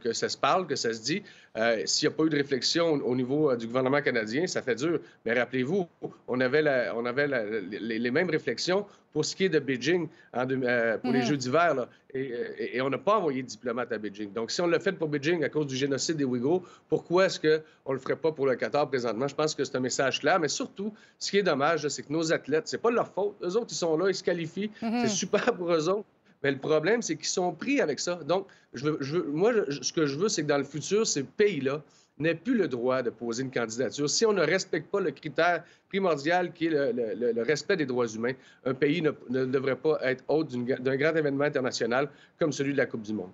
[0.01, 1.23] que ça se parle, que ça se dit.
[1.57, 4.63] Euh, s'il n'y a pas eu de réflexion au niveau euh, du gouvernement canadien, ça
[4.63, 5.01] fait dur.
[5.25, 5.89] Mais rappelez-vous,
[6.29, 7.29] on avait, on avait
[7.71, 11.23] les, mêmes réflexions pour ce qui est de Beijing pour les mm-hmm.
[11.27, 11.87] Jeux d'hiver.
[12.15, 14.33] Et, on n'a pas envoyé de diplomate à Beijing.
[14.33, 17.41] Donc, si on l'a fait pour Beijing à cause du génocide des Ouïghours, pourquoi est-ce
[17.41, 19.27] qu'on ne le ferait pas pour le Qatar présentement?
[19.27, 20.39] Je pense que c'est un message clair.
[20.39, 23.35] Mais surtout, ce qui est dommage, c'est que nos athlètes, c'est pas leur faute.
[23.43, 24.71] Eux autres, ils sont là, ils se qualifient.
[24.81, 25.03] Mm-hmm.
[25.03, 26.07] C'est super pour eux autres.
[26.43, 28.17] Mais le problème, c'est qu'ils sont pris avec ça.
[28.17, 31.83] Donc, je veux, moi, ce que je veux, c'est que dans le futur, ces pays-là
[32.19, 34.09] n'aient plus le droit de poser une candidature.
[34.09, 38.33] Si on ne respecte pas le critère primordial qui est le, respect des droits humains,
[38.65, 39.13] un pays ne,
[39.45, 43.31] devrait pas être hôte d'un grand événement international comme celui de la Coupe du Monde.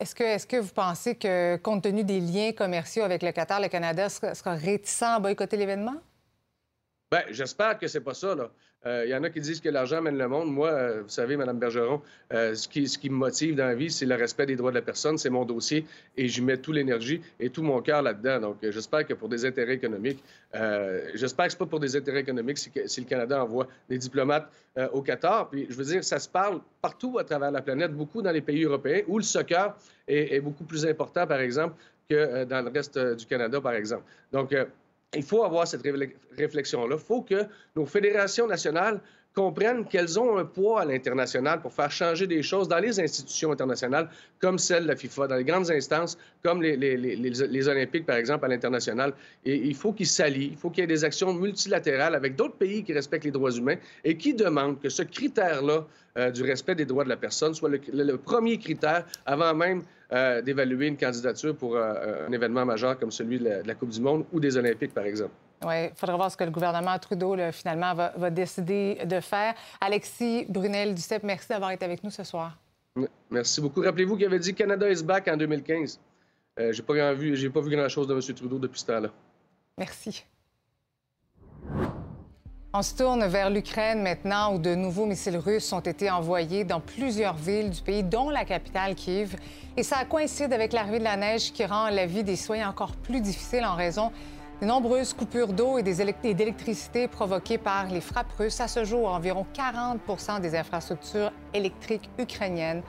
[0.00, 3.60] Est-ce que, est que, vous pensez que, compte tenu des liens commerciaux avec le Qatar,
[3.60, 6.00] le Canada sera, sera réticent à boycotter l'événement?
[7.10, 8.34] Bien, j'espère que c'est pas ça.
[8.34, 8.50] Là.
[8.84, 10.52] Il euh, y en a qui disent que l'argent mène le monde.
[10.52, 12.00] Moi, euh, vous savez, Mme Bergeron,
[12.32, 14.76] euh, ce, qui, ce me motive dans la vie, c'est le respect des droits de
[14.76, 15.18] la personne.
[15.18, 15.84] C'est mon dossier
[16.16, 18.40] et j'y mets toute l'énergie et tout mon cœur là-dedans.
[18.40, 20.22] Donc, j'espère que pour des intérêts économiques,
[21.14, 24.48] j'espère que c'est pas pour des intérêts économiques si, si le Canada envoie des diplomates
[24.92, 25.50] au Qatar.
[25.50, 28.42] Puis, je veux dire, ça se parle partout à travers la planète, beaucoup dans les
[28.42, 31.74] pays européens où le soccer est, est beaucoup plus important, par exemple,
[32.08, 34.04] que dans le reste du Canada, par exemple.
[34.32, 34.54] Donc,
[35.14, 35.86] il faut avoir cette
[36.36, 36.96] réflexion-là.
[36.98, 39.00] Il faut que nos fédérations nationales
[39.38, 43.52] comprennent qu'elles ont un poids à l'international pour faire changer des choses dans les institutions
[43.52, 44.08] internationales,
[44.40, 48.48] comme celle de la FIFA, dans les grandes instances, comme les, Olympiques, par exemple, à
[48.48, 49.12] l'international.
[49.44, 52.82] Il faut qu'ils s'allient, il faut qu'il y ait des actions multilatérales avec d'autres pays
[52.82, 56.84] qui respectent les droits humains et qui demandent que ce critère-là euh, du respect des
[56.84, 61.76] droits de la personne soit le, premier critère avant même euh, d'évaluer une candidature pour
[61.76, 65.04] euh, un événement majeur comme celui de la Coupe du Monde ou des Olympiques, par
[65.04, 65.34] exemple.
[65.64, 69.54] Oui, il faudra voir ce que le gouvernement Trudeau, finalement, va, décider de faire.
[69.80, 72.56] Alexis Brunel-Duceppe, merci d'avoir été avec nous ce soir.
[73.30, 73.80] Merci beaucoup.
[73.80, 76.00] Rappelez-vous qu'il avait dit Canada is back en 2015.
[76.58, 78.20] Euh, j'ai pas vu, j'ai pas vu grand-chose de M.
[78.34, 79.08] Trudeau depuis ce temps-là.
[79.76, 80.24] Merci.
[82.74, 86.80] On se tourne vers l'Ukraine maintenant, où de nouveaux missiles russes ont été envoyés dans
[86.80, 89.36] plusieurs villes du pays, dont la capitale Kiev.
[89.76, 92.94] Et ça coïncide avec l'arrivée de la neige qui rend la vie des citoyens encore
[92.96, 94.12] plus difficile en raison
[94.60, 98.60] de nombreuses coupures d'eau et d'électricité provoquées par les frappes russes.
[98.60, 102.82] À ce jour, environ 40% des infrastructures électriques ukrainiennes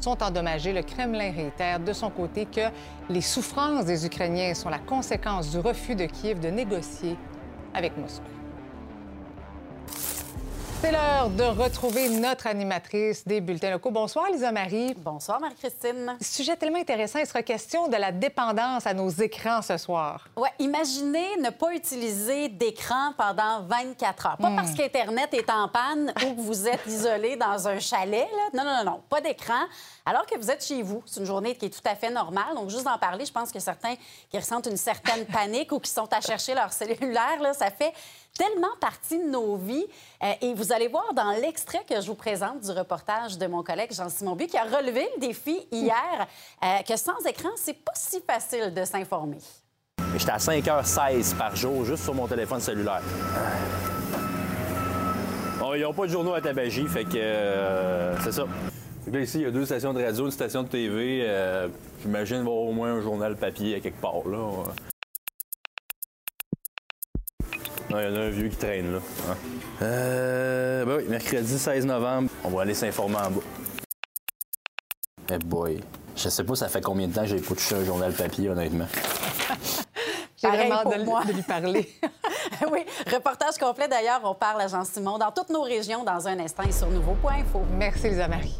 [0.00, 0.72] sont endommagées.
[0.72, 2.70] Le Kremlin réitère de son côté que
[3.10, 7.16] les souffrances des Ukrainiens sont la conséquence du refus de Kiev de négocier
[7.74, 8.37] avec Moscou.
[10.80, 13.90] C'est l'heure de retrouver notre animatrice des bulletins locaux.
[13.90, 14.94] Bonsoir, Lisa Marie.
[14.96, 16.16] Bonsoir, Marie-Christine.
[16.20, 17.18] Sujet tellement intéressant.
[17.18, 20.28] Il sera question de la dépendance à nos écrans ce soir.
[20.36, 24.36] Oui, imaginez ne pas utiliser d'écran pendant 24 heures.
[24.36, 24.56] Pas hmm.
[24.56, 28.28] parce qu'Internet est en panne ou que vous êtes isolé dans un chalet.
[28.30, 28.62] Là.
[28.62, 29.02] Non, non, non, non.
[29.10, 29.64] Pas d'écran.
[30.06, 31.02] Alors que vous êtes chez vous.
[31.06, 32.54] C'est une journée qui est tout à fait normale.
[32.54, 33.96] Donc, juste d'en parler, je pense que certains
[34.30, 37.92] qui ressentent une certaine panique ou qui sont à chercher leur cellulaire, là, ça fait
[38.38, 39.84] tellement partie de nos vies.
[40.22, 43.62] Euh, et vous allez voir dans l'extrait que je vous présente du reportage de mon
[43.62, 46.26] collègue Jean-Simon Bu, qui a relevé le défi hier,
[46.62, 49.38] euh, que sans écran, c'est pas si facile de s'informer.
[50.16, 53.02] J'étais à 5h16 par jour juste sur mon téléphone cellulaire.
[55.58, 58.44] Bon, ils n'ont pas de journaux à tabagie, fait que euh, c'est ça.
[59.10, 61.26] Là, ici, il y a deux stations de radio, une station de TV.
[62.02, 64.26] J'imagine voir au moins un journal papier à quelque part.
[64.26, 64.38] Là.
[67.90, 68.98] Non, il y en a un vieux qui traîne là.
[69.28, 69.36] Hein?
[69.82, 73.40] Euh, ben oui, mercredi 16 novembre, on va aller s'informer en bas.
[75.30, 75.80] Eh boy,
[76.16, 78.50] je sais pas ça fait combien de temps que j'ai pas touché un journal papier,
[78.50, 78.86] honnêtement.
[80.36, 81.24] J'ai vraiment de, moi.
[81.24, 81.88] de lui parler.
[82.72, 82.80] oui,
[83.12, 86.72] reportage complet d'ailleurs, on parle à Jean-Simon dans toutes nos régions dans un instant et
[86.72, 87.62] sur Nouveau.info.
[87.76, 88.58] Merci Lisa Marie.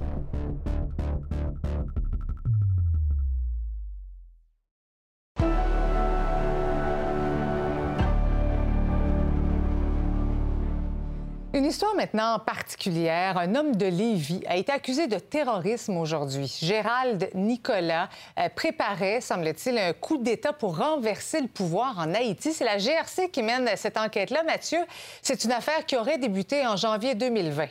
[11.58, 13.36] Une histoire maintenant particulière.
[13.36, 16.56] Un homme de Lévis a été accusé de terrorisme aujourd'hui.
[16.62, 22.52] Gérald Nicolas euh, préparait, semble-t-il, un coup d'État pour renverser le pouvoir en Haïti.
[22.52, 24.44] C'est la GRC qui mène cette enquête-là.
[24.44, 24.78] Mathieu,
[25.20, 27.66] c'est une affaire qui aurait débuté en janvier 2020.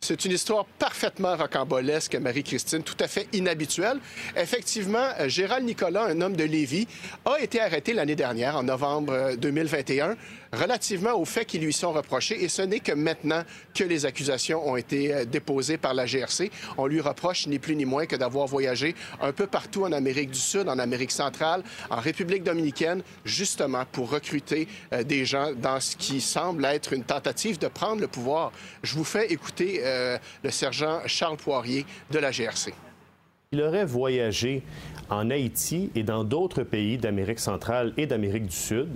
[0.00, 3.98] C'est une histoire parfaitement rocambolesque, Marie-Christine, tout à fait inhabituelle.
[4.36, 6.86] Effectivement, euh, Gérald Nicolas, un homme de Lévis,
[7.24, 10.14] a été arrêté l'année dernière, en novembre 2021, euh,
[10.52, 12.42] relativement aux faits qui lui sont reprochés.
[12.44, 13.42] Et ce n'est que maintenant
[13.74, 16.52] que les accusations ont été euh, déposées par la GRC.
[16.78, 20.30] On lui reproche ni plus ni moins que d'avoir voyagé un peu partout en Amérique
[20.30, 24.68] du Sud, en Amérique centrale, en République dominicaine, justement pour recruter
[25.04, 28.52] des gens dans ce qui semble être une tentative de prendre le pouvoir.
[28.84, 32.72] Je vous fais écouter euh, le sergent Charles Poirier de la GRC.
[33.52, 34.62] Il aurait voyagé
[35.08, 38.88] en Haïti et dans d'autres pays d'Amérique centrale et d'Amérique du Sud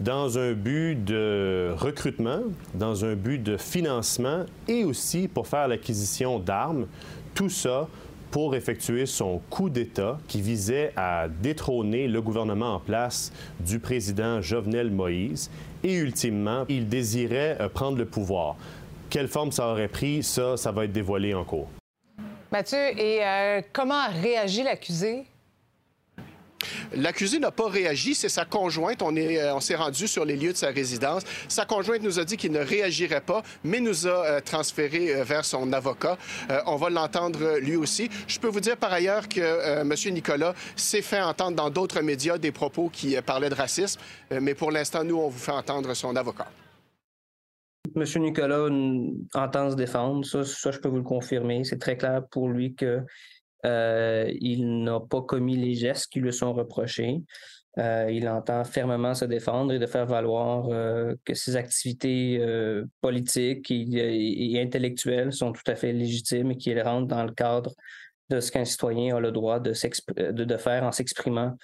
[0.00, 2.40] dans un but de recrutement,
[2.74, 6.86] dans un but de financement et aussi pour faire l'acquisition d'armes.
[7.34, 7.86] Tout ça
[8.32, 14.40] pour effectuer son coup d'État qui visait à détrôner le gouvernement en place du président
[14.40, 15.50] Jovenel Moïse.
[15.84, 18.56] Et ultimement, il désirait euh, prendre le pouvoir.
[19.12, 21.68] Quelle forme ça aurait pris, ça, ça va être dévoilé en cours.
[22.50, 25.26] Mathieu, et euh, comment a réagi l'accusé?
[26.94, 29.02] L'accusé n'a pas réagi, c'est sa conjointe.
[29.02, 31.24] On est, euh, on s'est rendu sur les lieux de sa résidence.
[31.46, 35.24] Sa conjointe nous a dit qu'il ne réagirait pas, mais nous a euh, transféré euh,
[35.24, 36.16] vers son avocat.
[36.64, 38.08] on va l'entendre lui aussi.
[38.26, 39.94] Je peux vous dire par ailleurs que M.
[40.14, 44.00] Nicolas s'est fait entendre dans d'autres médias des propos qui parlaient de racisme,
[44.40, 46.48] mais pour l'instant, nous, on vous fait entendre son avocat.
[47.94, 48.04] M.
[48.22, 48.68] Nicolas
[49.34, 51.64] entend se défendre, ça, ça, je peux vous le confirmer.
[51.64, 53.04] C'est très clair pour lui que
[53.64, 57.22] euh, il n'a pas commis les gestes qui lui sont reprochés.
[57.78, 62.40] Euh, il entend fermement se défendre et de faire valoir euh, que ses activités
[63.00, 67.72] politiques et, intellectuelles sont tout à fait légitimes et qu'il rentre dans le cadre
[68.30, 69.72] de ce qu'un citoyen a le droit de,
[70.32, 71.56] de faire en s'exprimant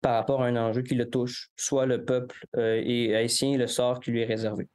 [0.00, 3.66] par rapport à un enjeu qui le touche, soit le peuple et haïtien et le
[3.66, 4.68] sort qui lui est réservé.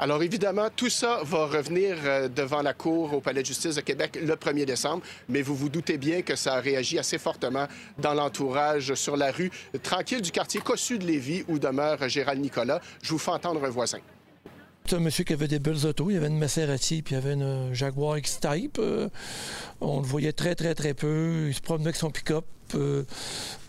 [0.00, 3.80] Alors évidemment, tout ça va revenir euh, devant la Cour au Palais de justice de
[3.80, 7.66] Québec le 1er décembre, mais vous vous doutez bien que ça a réagi assez fortement
[7.98, 9.50] dans l'entourage sur la rue
[9.82, 12.80] tranquille du quartier Cossu de Lévis où demeure Gérald Nicolas.
[13.02, 13.98] Je vous fais entendre un voisin.
[14.90, 16.10] Un monsieur qui avait des belles autos.
[16.10, 18.78] Il y avait une Maserati puis il y avait une Jaguar X-Type.
[18.78, 19.08] Euh,
[19.80, 21.46] on le voyait très, très, très peu.
[21.48, 22.44] Il se promenait avec son pick-up.
[22.74, 23.04] Euh,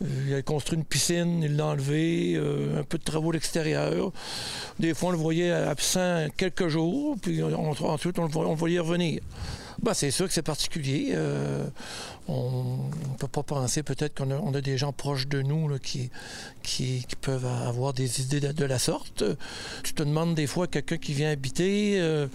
[0.01, 4.11] il a construit une piscine, il l'a enlevé, euh, un peu de travaux à l'extérieur.
[4.77, 9.21] Des fois, on le voyait absent quelques jours, puis ensuite, on le voyait revenir.
[9.81, 11.11] Ben, c'est sûr que c'est particulier.
[11.13, 11.65] Euh,
[12.29, 16.09] on ne peut pas penser peut-être qu'on a, a, des gens proches de nous qui,
[17.21, 19.23] peuvent avoir des idées de, la sorte.
[19.83, 22.27] Tu te demandes des fois quelqu'un qui vient habiter, euh,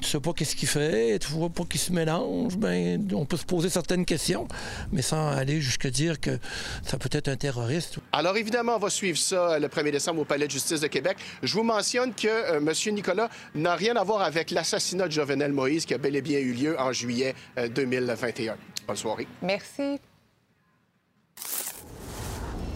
[0.00, 2.56] tu ne sais pas qu'est-ce qu'il fait, tu vois pas qu'il se mélange.
[2.56, 4.46] Ben, on peut se poser certaines questions,
[4.92, 6.38] mais sans aller jusqu'à dire que
[6.82, 7.98] ça peut être un terroriste.
[8.12, 11.16] Alors évidemment, on va suivre ça le 1er décembre au Palais de justice de Québec.
[11.42, 12.94] Je vous mentionne que euh, M.
[12.94, 16.38] Nicolas n'a rien à voir avec l'assassinat de Jovenel Moïse qui a bel et bien
[16.38, 17.34] eu lieu en juillet
[17.74, 18.52] 2021.
[18.52, 18.56] Euh,
[18.88, 19.26] Bonne soirée.
[19.42, 20.00] Merci.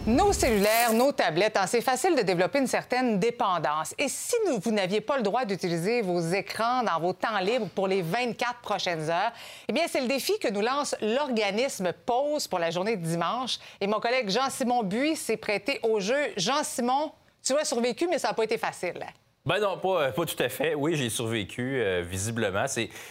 [0.05, 3.95] Nos cellulaires, nos tablettes, hein, c'est facile de développer une certaine dépendance.
[3.97, 7.87] Et si vous n'aviez pas le droit d'utiliser vos écrans dans vos temps libres pour
[7.87, 9.31] les 24 prochaines heures,
[9.69, 13.59] eh bien, c'est le défi que nous lance l'organisme Pause pour la journée de dimanche.
[13.79, 16.33] Et mon collègue Jean-Simon Buis s'est prêté au jeu.
[16.35, 19.05] Jean-Simon, tu as survécu, mais ça n'a pas été facile.
[19.45, 20.73] Ben non, pas, pas tout à fait.
[20.73, 22.63] Oui, j'ai survécu, euh, visiblement.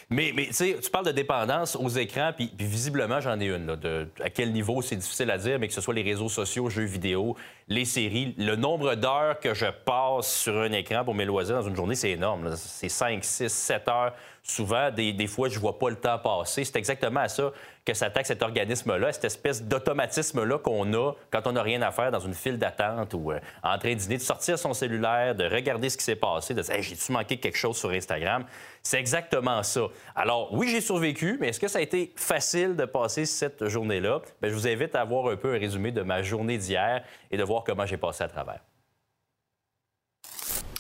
[0.08, 3.76] Mais, tu sais, tu parles de dépendance aux écrans, puis, visiblement, j'en ai une.
[4.18, 6.84] À quel niveau, c'est difficile à dire, mais que ce soit les réseaux sociaux, jeux
[6.84, 7.36] vidéo,
[7.68, 11.68] les séries, le nombre d'heures que je passe sur un écran pour mes loisirs dans
[11.68, 12.56] une journée, c'est énorme.
[12.56, 14.14] C'est 5, 6, 7 heures.
[14.44, 16.64] Souvent, des, fois, je vois pas le temps passer.
[16.64, 17.52] C'est exactement à ça
[17.85, 22.11] que s'attaque cet organisme-là, cette espèce d'automatisme-là qu'on a quand on n'a rien à faire
[22.11, 25.44] dans une file d'attente ou euh, en train de dîner, de sortir son cellulaire, de
[25.44, 28.44] regarder ce qui s'est passé, de dire j'ai-tu manqué quelque chose sur Instagram?
[28.83, 29.83] C'est exactement ça.
[30.16, 34.22] Alors, oui, j'ai survécu, mais est-ce que ça a été facile de passer cette journée-là?
[34.40, 37.37] Bien, je vous invite à voir un peu un résumé de ma journée d'hier et
[37.37, 38.61] de voir comment j'ai passé à travers.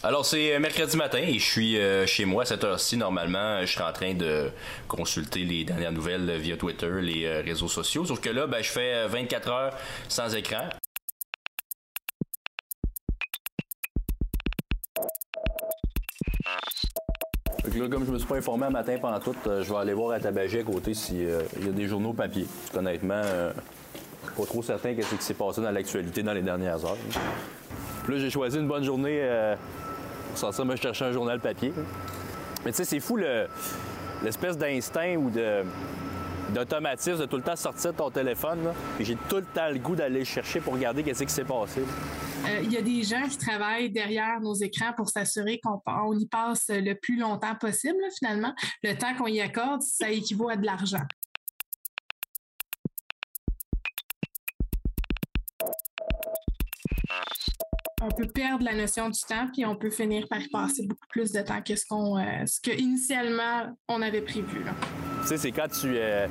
[0.04, 2.96] Alors, c'est mercredi matin et je suis euh, chez moi à cette heure-ci.
[2.96, 4.50] Normalement, je suis en train de
[4.88, 8.04] consulter les dernières nouvelles via Twitter, les euh, réseaux sociaux.
[8.04, 9.76] Sauf que là, ben, je fais 24 euh, heures
[10.08, 10.68] sans écran.
[17.72, 20.16] là, comme je me suis pas informé un matin pendant tout, je vais aller voir
[20.16, 22.46] à Tabagie à côté s'il y a des journaux papier.
[22.76, 23.22] Honnêtement,
[24.36, 26.98] pas trop certain qu'est-ce qui s'est passé dans l'actualité dans les dernières heures.
[28.04, 29.22] Puis là, j'ai choisi une bonne journée
[30.34, 31.72] ça, moi, je cherchais un journal papier.
[32.64, 33.16] Mais tu sais, c'est fou
[34.22, 35.64] l'espèce d'instinct ou de
[36.52, 38.58] d'automatisme de tout le temps sortir de ton téléphone.
[39.00, 41.80] J'ai tout le temps le goût d'aller le chercher pour regarder qu'est-ce qui s'est passé.
[41.80, 46.26] Euh, il y a des gens qui travaillent derrière nos écrans pour s'assurer qu'on y
[46.26, 48.52] passe le plus longtemps possible, finalement.
[48.82, 51.02] Le temps qu'on y accorde, ça équivaut à de l'argent.
[58.02, 61.06] On peut perdre la notion du temps, puis on peut finir par y passer beaucoup
[61.08, 62.44] plus de temps que ce qu'on, euh,
[62.76, 64.64] initialement on avait prévu.
[65.22, 66.26] Tu sais, c'est quand tu euh,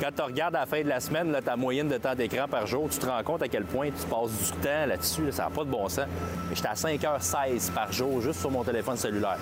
[0.00, 2.66] quand tu regardes à la fin de la semaine ta moyenne de temps d'écran par
[2.66, 5.30] jour, tu te rends compte à quel point tu passes du temps là-dessus.
[5.30, 6.06] ça n'a pas de bon sens.
[6.52, 9.38] J'étais à 5h16 par jour juste sur mon téléphone cellulaire.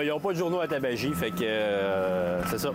[0.00, 2.72] ils n'ont pas de journaux à tabagie, fait que euh, c'est ça.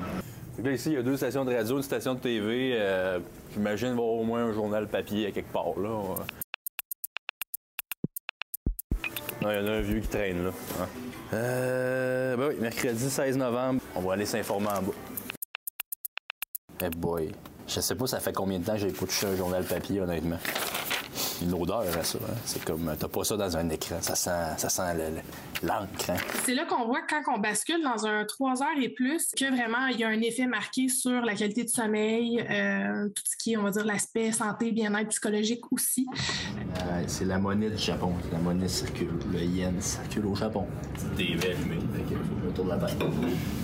[0.63, 2.73] Là, ici, il y a deux stations de radio, une station de TV.
[2.75, 3.19] Euh,
[3.53, 6.15] j'imagine voir au moins un journal papier à quelque part, là.
[9.41, 10.51] Non, il y en a un vieux qui traîne, là.
[10.81, 10.87] Hein.
[11.33, 14.93] Euh, ben oui, mercredi 16 novembre, on va aller s'informer en bas.
[16.83, 17.31] Eh boy,
[17.67, 19.99] je sais pas ça fait combien de temps que j'ai pas touché un journal papier,
[19.99, 20.37] honnêtement
[21.41, 22.19] une odeur à ça.
[22.21, 22.33] Hein.
[22.45, 23.97] C'est comme, t'as pas ça dans un écran.
[24.01, 24.81] Ça sent, ça sent
[25.63, 26.09] l'encre.
[26.09, 26.17] Hein.
[26.45, 29.87] C'est là qu'on voit quand on bascule dans un 3 heures et plus que vraiment
[29.87, 33.53] il y a un effet marqué sur la qualité du sommeil, euh, tout ce qui
[33.53, 36.07] est, on va dire, l'aspect santé, bien-être psychologique aussi.
[36.57, 38.13] Euh, c'est la monnaie du Japon.
[38.31, 39.17] La monnaie circule.
[39.31, 40.67] Le yen circule au Japon.
[42.47, 42.97] Autour de la tête.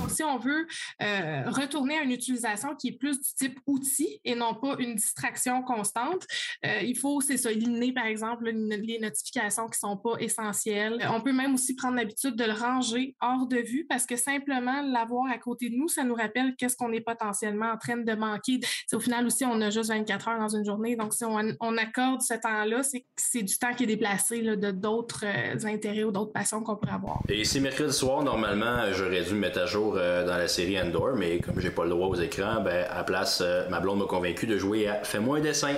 [0.10, 0.68] Si on veut
[1.02, 4.96] euh, retourner à une utilisation qui est plus du type outil et non pas une
[4.96, 6.26] distraction constante,
[6.64, 7.52] il faut, c'est ça,
[7.94, 11.06] par exemple, les notifications qui sont pas essentielles.
[11.12, 14.82] On peut même aussi prendre l'habitude de le ranger hors de vue parce que simplement
[14.82, 18.14] l'avoir à côté de nous, ça nous rappelle qu'est-ce qu'on est potentiellement en train de
[18.14, 18.60] manquer.
[18.94, 20.96] au final aussi, on a juste 24 heures dans une journée.
[20.96, 22.82] Donc, si on, accorde ce temps-là,
[23.18, 26.94] c'est du temps qui est déplacé de d'autres euh, intérêts ou d'autres passions qu'on pourrait
[26.94, 27.20] avoir.
[27.30, 30.80] Et si mercredi soir, normalement, j'aurais dû me mettre à jour euh, dans la série
[30.80, 34.00] Endor, mais comme j'ai pas le droit aux écrans, ben, à place, euh, ma blonde
[34.00, 35.76] m'a convaincu de jouer à Fais-moi un dessin.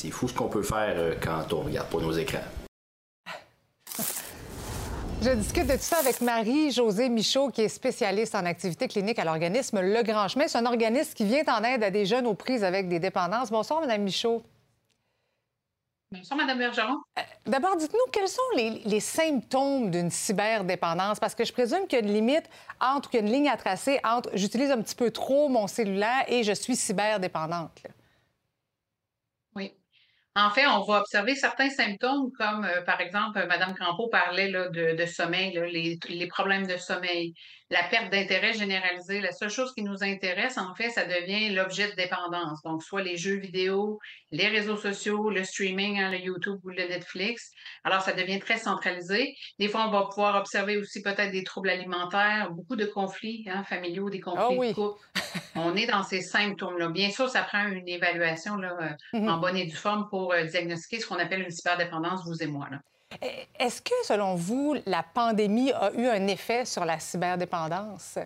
[0.00, 2.38] C'est fou ce qu'on peut faire euh, quand on regarde pas nos écrans.
[5.20, 9.24] Je discute de tout ça avec Marie-Josée Michaud, qui est spécialiste en activité clinique à
[9.24, 10.46] l'organisme Le Grand Chemin.
[10.46, 13.50] C'est un organisme qui vient en aide à des jeunes aux prises avec des dépendances.
[13.50, 14.40] Bonsoir, Mme Michaud.
[16.12, 16.94] Bonsoir, Mme Bergeron.
[17.18, 21.18] Euh, d'abord, dites-nous, quels sont les, symptômes d'une cyberdépendance?
[21.18, 22.48] Parce que je présume qu'il y a une limite
[22.80, 25.66] entre, qu'il y a une ligne à tracer entre j'utilise un petit peu trop mon
[25.66, 27.82] cellulaire et je suis cyberdépendante.
[30.40, 35.06] En fait, on va observer certains symptômes comme, euh, par exemple, Mme Crampeau parlait de,
[35.06, 35.58] sommeil,
[36.08, 37.34] les, problèmes de sommeil,
[37.70, 39.20] la perte d'intérêt généralisé.
[39.20, 42.62] La seule chose qui nous intéresse, en fait, ça devient l'objet de dépendance.
[42.62, 43.98] Donc, soit les jeux vidéo,
[44.30, 47.50] les réseaux sociaux, le streaming, hein, le YouTube ou le Netflix.
[47.84, 49.36] Alors, ça devient très centralisé.
[49.58, 53.64] Des fois, on va pouvoir observer aussi peut-être des troubles alimentaires, beaucoup de conflits hein,
[53.64, 55.00] familiaux, des conflits ah de couple.
[55.54, 56.88] on est dans ces symptômes-là.
[56.88, 59.28] Bien sûr, ça prend une évaluation là, mm-hmm.
[59.28, 62.46] en bonne et due forme pour euh, diagnostiquer ce qu'on appelle une cyberdépendance, vous et
[62.46, 62.68] moi.
[63.58, 68.18] Est-ce que, selon vous, la pandémie a eu un effet sur la cyberdépendance?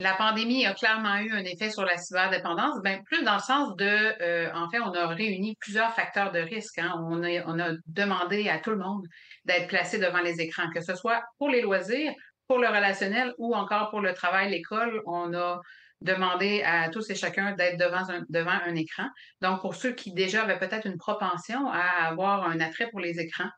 [0.00, 3.76] La pandémie a clairement eu un effet sur la cyberdépendance, bien plus dans le sens
[3.76, 6.78] de, euh, en fait, on a réuni plusieurs facteurs de risque.
[6.78, 6.94] Hein.
[7.10, 9.06] On, a, on a demandé à tout le monde
[9.44, 12.14] d'être placé devant les écrans, que ce soit pour les loisirs,
[12.48, 15.02] pour le relationnel ou encore pour le travail, l'école.
[15.04, 15.60] On a
[16.00, 19.06] demander à tous et chacun d'être devant un, devant un écran.
[19.40, 23.18] Donc, pour ceux qui déjà avaient peut-être une propension à avoir un attrait pour les
[23.20, 23.50] écrans,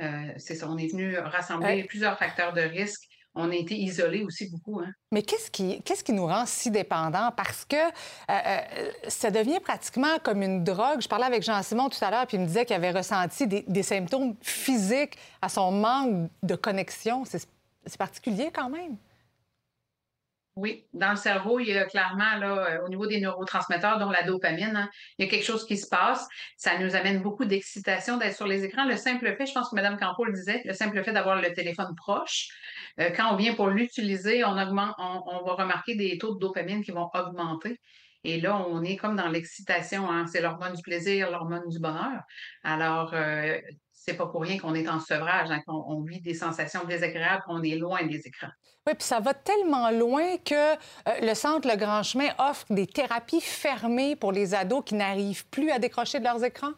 [0.00, 3.02] euh, c'est ça, on est venu rassembler plusieurs facteurs de risque.
[3.36, 4.80] On a été isolés aussi beaucoup.
[4.80, 4.90] Hein.
[5.12, 7.30] Mais qu'est-ce qui, qu'est-ce qui nous rend si dépendants?
[7.36, 7.88] Parce que euh,
[8.28, 11.00] euh, ça devient pratiquement comme une drogue.
[11.00, 13.64] Je parlais avec Jean-Simon tout à l'heure, puis il me disait qu'il avait ressenti des,
[13.68, 17.24] des symptômes physiques à son manque de connexion.
[17.24, 17.46] C'est,
[17.86, 18.96] c'est particulier quand même.
[20.56, 24.10] Oui, dans le cerveau, il y a clairement, là, euh, au niveau des neurotransmetteurs, dont
[24.10, 26.26] la dopamine, hein, il y a quelque chose qui se passe.
[26.56, 28.84] Ça nous amène beaucoup d'excitation d'être sur les écrans.
[28.84, 31.52] Le simple fait, je pense que Mme Campo le disait, le simple fait d'avoir le
[31.52, 32.48] téléphone proche,
[32.98, 36.82] euh, quand on vient pour l'utiliser, on, augmente, on, va remarquer des taux de dopamine
[36.82, 37.78] qui vont augmenter.
[38.24, 40.10] Et là, on est comme dans l'excitation.
[40.10, 40.26] Hein.
[40.26, 42.22] C'est l'hormone du plaisir, l'hormone du bonheur.
[42.64, 43.58] Alors, euh,
[44.02, 47.62] c'est pas pour rien qu'on est en sevrage, hein, qu'on vit des sensations désagréables, qu'on
[47.62, 48.48] est loin des écrans.
[48.86, 50.76] Oui, puis ça va tellement loin que euh,
[51.20, 55.70] le Centre Le Grand Chemin offre des thérapies fermées pour les ados qui n'arrivent plus
[55.70, 56.72] à décrocher de leurs écrans.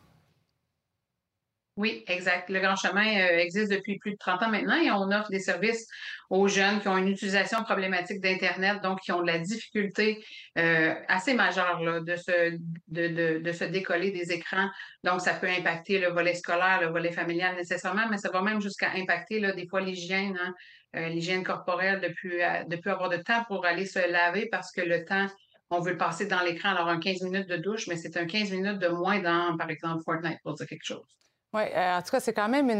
[1.78, 2.50] Oui, exact.
[2.50, 5.40] Le Grand Chemin euh, existe depuis plus de 30 ans maintenant et on offre des
[5.40, 5.88] services
[6.28, 10.22] aux jeunes qui ont une utilisation problématique d'Internet, donc qui ont de la difficulté
[10.58, 12.58] euh, assez majeure de, se,
[12.88, 14.68] de, se décoller des écrans.
[15.02, 18.60] Donc, ça peut impacter le volet scolaire, le volet familial nécessairement, mais ça va même
[18.60, 20.54] jusqu'à impacter là, des fois l'hygiène, hein,
[20.96, 24.72] euh, l'hygiène corporelle, de plus, de plus avoir de temps pour aller se laver parce
[24.72, 25.26] que le temps
[25.70, 26.68] on veut le passer dans l'écran.
[26.68, 29.70] Alors, un 15 minutes de douche, mais c'est un 15 minutes de moins dans, par
[29.70, 31.21] exemple, Fortnite, pour dire quelque chose.
[31.54, 32.70] Oui, euh, en tout cas, c'est quand même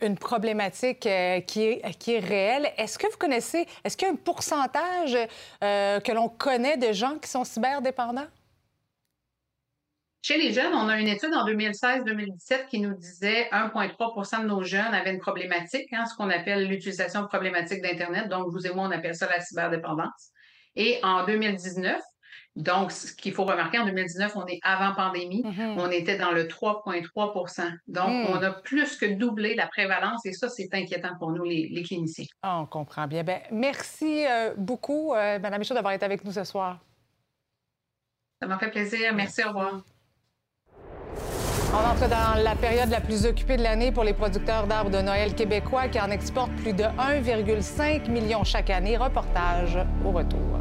[0.00, 2.72] une, problématique euh, qui, est, qui est réelle.
[2.78, 5.18] Est-ce que vous connaissez, est-ce qu'il y a un pourcentage
[5.62, 8.26] euh, que l'on connaît de gens qui sont cyberdépendants?
[10.22, 14.62] Chez les jeunes, on a une étude en 2016-2017 qui nous disait 1,3 de nos
[14.62, 18.30] jeunes avaient une problématique, hein, ce qu'on appelle l'utilisation problématique d'Internet.
[18.30, 20.30] Donc, vous et moi, on appelle ça la cyberdépendance.
[20.76, 22.00] Et en 2019,
[22.56, 25.74] Donc, ce qu'il faut remarquer, en 2019, on est avant pandémie, Mm-hmm.
[25.76, 28.26] on était dans le 3,3% Donc, Mm.
[28.30, 31.82] on a plus que doublé la prévalence et ça, c'est inquiétant pour nous, les, les
[31.82, 32.26] cliniciens.
[32.42, 33.24] Ah, on comprend bien.
[33.24, 36.78] Ben, merci euh, beaucoup, euh, Mme Michaud, d'avoir été avec nous ce soir.
[38.40, 39.12] Ça m'a fait plaisir.
[39.14, 39.80] Merci, au revoir.
[41.72, 45.00] On entre dans la période la plus occupée de l'année pour les producteurs d'arbres de
[45.02, 48.96] Noël québécois qui en exportent plus de 1,5 million chaque année.
[48.96, 50.53] Reportage au retour.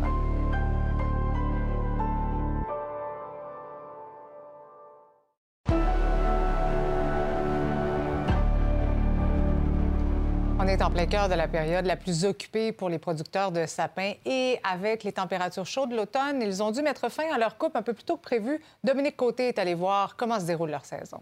[10.74, 14.14] Est en plein cœur de la période la plus occupée pour les producteurs de sapins
[14.26, 17.76] et avec les températures chaudes de l'automne, ils ont dû mettre fin à leur coupe
[17.76, 18.60] un peu plus tôt que prévu.
[18.84, 21.22] Dominique Côté est allé voir comment se déroule leur saison.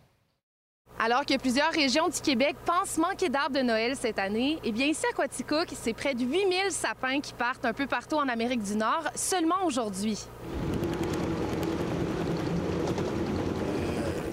[0.97, 4.85] Alors que plusieurs régions du Québec pensent manquer d'arbres de Noël cette année, eh bien
[4.85, 8.63] ici à Quaticook, c'est près de 8000 sapins qui partent un peu partout en Amérique
[8.63, 10.17] du Nord seulement aujourd'hui.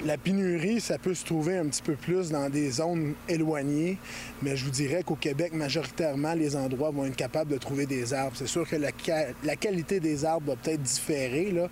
[0.08, 3.98] La pénurie, ça peut se trouver un petit peu plus dans des zones éloignées,
[4.40, 8.14] mais je vous dirais qu'au Québec, majoritairement, les endroits vont être capables de trouver des
[8.14, 8.32] arbres.
[8.34, 11.68] C'est sûr que la, qualité des arbres va peut-être différer, là,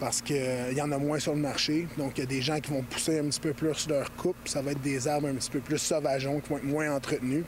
[0.00, 0.36] parce qu'il
[0.74, 1.86] y en a moins sur le marché.
[1.96, 4.34] Donc, il y a des gens qui vont pousser un petit peu plus leur coupe.
[4.46, 7.44] Ça va être des arbres un petit peu plus sauvageons, qui vont être moins entretenus.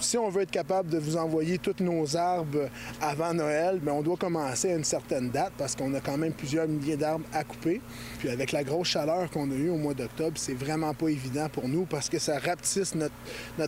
[0.00, 2.68] Si on veut être capable de vous envoyer tous nos arbres
[3.00, 6.32] avant Noël, bien, on doit commencer à une certaine date parce qu'on a quand même
[6.32, 7.80] plusieurs milliers d'arbres à couper.
[8.18, 11.48] Puis avec la grosse chaleur qu'on a eue au mois d'octobre, c'est vraiment pas évident
[11.48, 13.14] pour nous parce que ça rapetisse notre,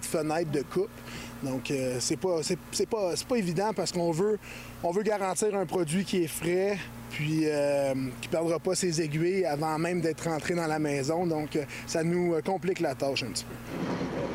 [0.06, 0.90] fenêtre de coupe.
[1.42, 2.40] Donc euh, c'est pas
[3.28, 4.38] pas évident parce qu'on veut
[4.82, 6.78] on veut garantir un produit qui est frais
[7.10, 11.26] puis euh, qui perdra pas ses aiguilles avant même d'être rentré dans la maison.
[11.26, 14.25] Donc euh, ça nous complique la tâche un petit peu.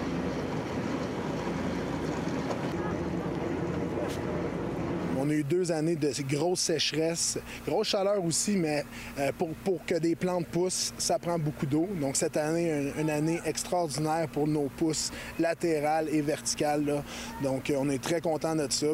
[5.32, 8.86] A eu deux années de grosses sécheresses, grosse chaleur aussi, mais
[9.18, 11.88] euh, pour, que des plantes poussent, ça prend beaucoup d'eau.
[12.00, 17.04] Donc cette année, une, une année extraordinaire pour nos pousses latérales et verticales.
[17.42, 18.88] Donc on est très content de ça.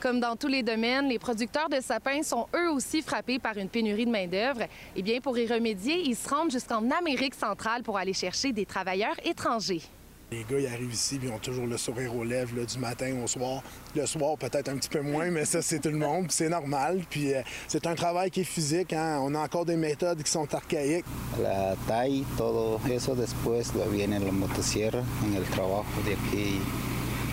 [0.00, 3.68] Comme dans tous les domaines, les producteurs de sapins sont eux aussi frappés par une
[3.68, 4.62] pénurie de main-d'œuvre.
[4.94, 8.64] Eh bien, pour y remédier, ils se rendent jusqu'en Amérique centrale pour aller chercher des
[8.64, 9.82] travailleurs étrangers.
[10.30, 13.26] Les gars, ils arrivent ici, ils ont toujours le sourire aux lèvres du matin au
[13.26, 13.62] soir.
[13.96, 17.00] Le soir, peut-être un petit peu moins, mais ça, c'est tout le monde, c'est normal.
[17.08, 18.92] Puis euh, c'est un travail qui est physique.
[18.92, 19.20] hein.
[19.22, 21.06] On a encore des méthodes qui sont archaïques.
[21.42, 26.60] La TAI, todo eso después lo viene la motosierra en el trabajo de aquí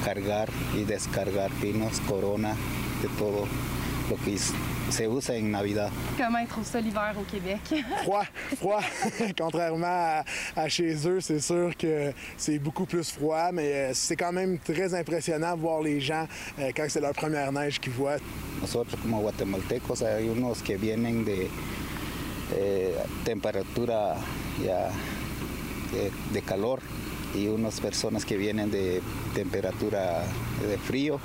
[0.05, 2.55] cargar y descargar pinos, corona,
[3.01, 3.45] de todo
[4.27, 4.53] is-
[4.89, 5.91] se usa en Navidad.
[6.17, 7.59] Comment ils trouvent ça l'hiver au Québec?
[8.03, 8.25] Froid,
[8.57, 8.81] froid.
[9.37, 10.23] Contrairement à,
[10.55, 14.59] à chez eux, c'est sûr que c'est beaucoup plus froid, mais euh, c'est quand même
[14.59, 16.27] très impressionnant de voir les gens
[16.59, 18.17] euh, quand c'est leur première neige qu'ils voient.
[18.61, 21.47] Nosotros como guatemaltecos hay unos que vienen de
[22.55, 22.93] eh,
[23.23, 24.15] temperatura
[24.63, 24.89] ya
[25.91, 26.79] de, de calor
[27.33, 29.01] y unas personas que vienen de
[29.33, 30.23] temperatura
[30.61, 31.19] de frío.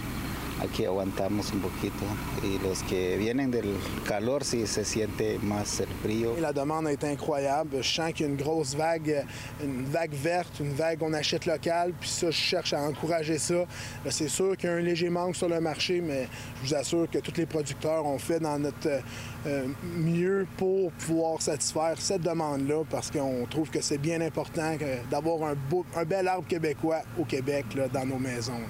[0.63, 2.05] Aquí aguantamos un poquito
[2.45, 3.75] y los que vienen del
[4.07, 5.89] calor sí se siente más el.
[6.41, 7.83] La demande est incroyable.
[7.83, 9.25] Je sens qu'il y a une grosse vague,
[9.63, 13.55] une vague verte, une vague on achète local, puis ça, je cherche à encourager ça.
[13.55, 13.67] Euh,
[14.11, 16.29] C'est sûr qu'il y a un léger manque sur le marché, mais
[16.63, 19.01] je vous assure que tous les producteurs ont fait dans notre euh,
[19.47, 19.65] euh,
[19.97, 25.43] mieux pour pouvoir satisfaire cette demande-là, parce qu'on trouve que c'est bien important que- d'avoir
[25.51, 28.61] un, beau- un bel arbre québécois au Québec, dans nos maisons.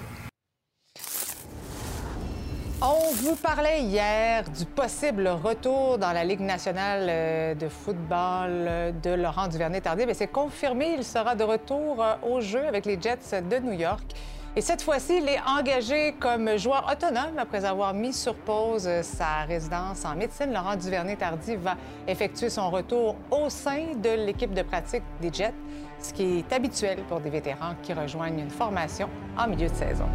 [2.83, 8.91] On vous parlait hier du possible retour dans la Ligue nationale euh, de football euh,
[8.91, 10.09] de Laurent Duvernay-Tardif.
[10.09, 13.73] Et c'est confirmé, il sera de retour euh, au jeu avec les Jets de New
[13.73, 14.01] York.
[14.55, 19.43] Et cette fois-ci, il est engagé comme joueur autonome après avoir mis sur pause sa
[19.47, 20.51] résidence en médecine.
[20.51, 21.77] Laurent Duvernay-Tardif va
[22.07, 25.53] effectuer son retour au sein de l'équipe de pratique des Jets,
[25.99, 29.07] ce qui est habituel pour des vétérans qui rejoignent une formation
[29.37, 30.09] en milieu de saison.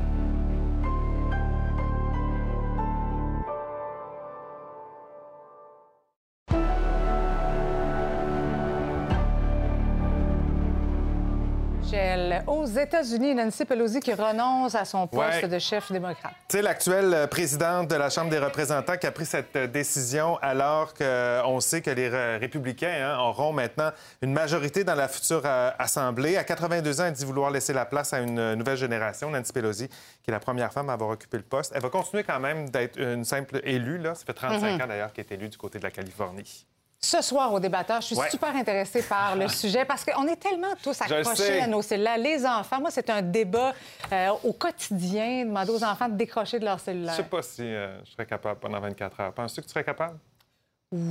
[11.87, 15.49] Michel, Aux États-Unis, Nancy Pelosi qui renonce à son poste Ouais.
[15.49, 16.33] de chef démocrate.
[16.49, 20.37] C'est l'actuelle euh, présidente de la Chambre des représentants qui a pris cette euh, décision
[20.43, 25.43] alors qu'on sait que les euh, républicains hein, auront maintenant une majorité dans la future
[25.45, 26.37] euh, Assemblée.
[26.37, 29.31] À 82 ans, elle dit vouloir laisser la place à une euh, nouvelle génération.
[29.31, 29.95] Nancy Pelosi, qui
[30.31, 31.71] est la première femme à avoir occupé le poste.
[31.75, 33.99] Elle va continuer quand même d'être une simple élue.
[33.99, 34.17] Là.
[34.17, 34.83] Ça fait 35 Mhm.
[34.83, 36.67] ans d'ailleurs qu'elle est élue du côté de la Californie.
[37.01, 38.31] Ce soir au débatteur, je suis Ouais.
[38.31, 42.19] super intéressée par le sujet parce qu'on est tellement tous Je accrochés à nos cellulaires.
[42.19, 43.75] Les enfants, moi, c'est un débat
[44.13, 47.15] euh, au quotidien, demander aux enfants de décrocher de leur Je cellulaire.
[47.15, 49.33] sais pas si euh, je serais capable pendant 24 heures.
[49.33, 50.19] Penses-tu que tu serais capable?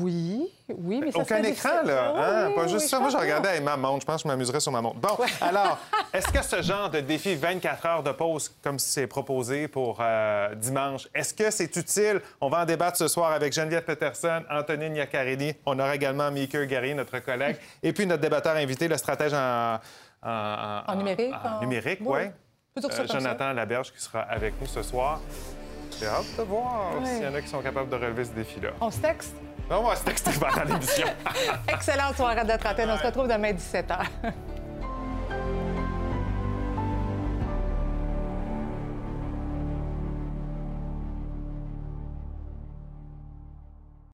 [0.01, 1.81] Oui, oui, mais ça Aucun écran, difficile.
[1.87, 2.11] là.
[2.15, 2.45] Oui, hein?
[2.49, 2.99] oui, Pas juste ça.
[2.99, 4.01] Moi, je regardais avec ma montre.
[4.01, 4.97] Je pense que je m'amuserais sur ma montre.
[4.99, 5.77] Bon, alors,
[6.13, 10.55] est-ce que ce genre de défi 24 heures de pause, comme c'est proposé pour euh,
[10.55, 12.21] dimanche, est-ce que c'est utile?
[12.41, 15.53] On va en débattre ce soir avec Geneviève Peterson, Antonine Iaccarini.
[15.65, 19.79] On aura également Mickey Gary, notre collègue, et puis notre débatteur invité, le stratège en...
[20.27, 22.21] En, En numérique, en en- numérique, Oui,
[22.81, 23.05] ça ça.
[23.05, 25.19] Jonathan Laberge qui sera avec nous ce soir.
[25.99, 28.69] J'ai hâte de voir s'il y en a qui sont capables de relever ce défi-là.
[28.81, 29.35] On se texte?
[29.69, 31.07] On va se texter pendant l'émission.
[31.67, 32.89] Excellente soirée de trentaine.
[32.91, 34.05] On se retrouve demain 17h.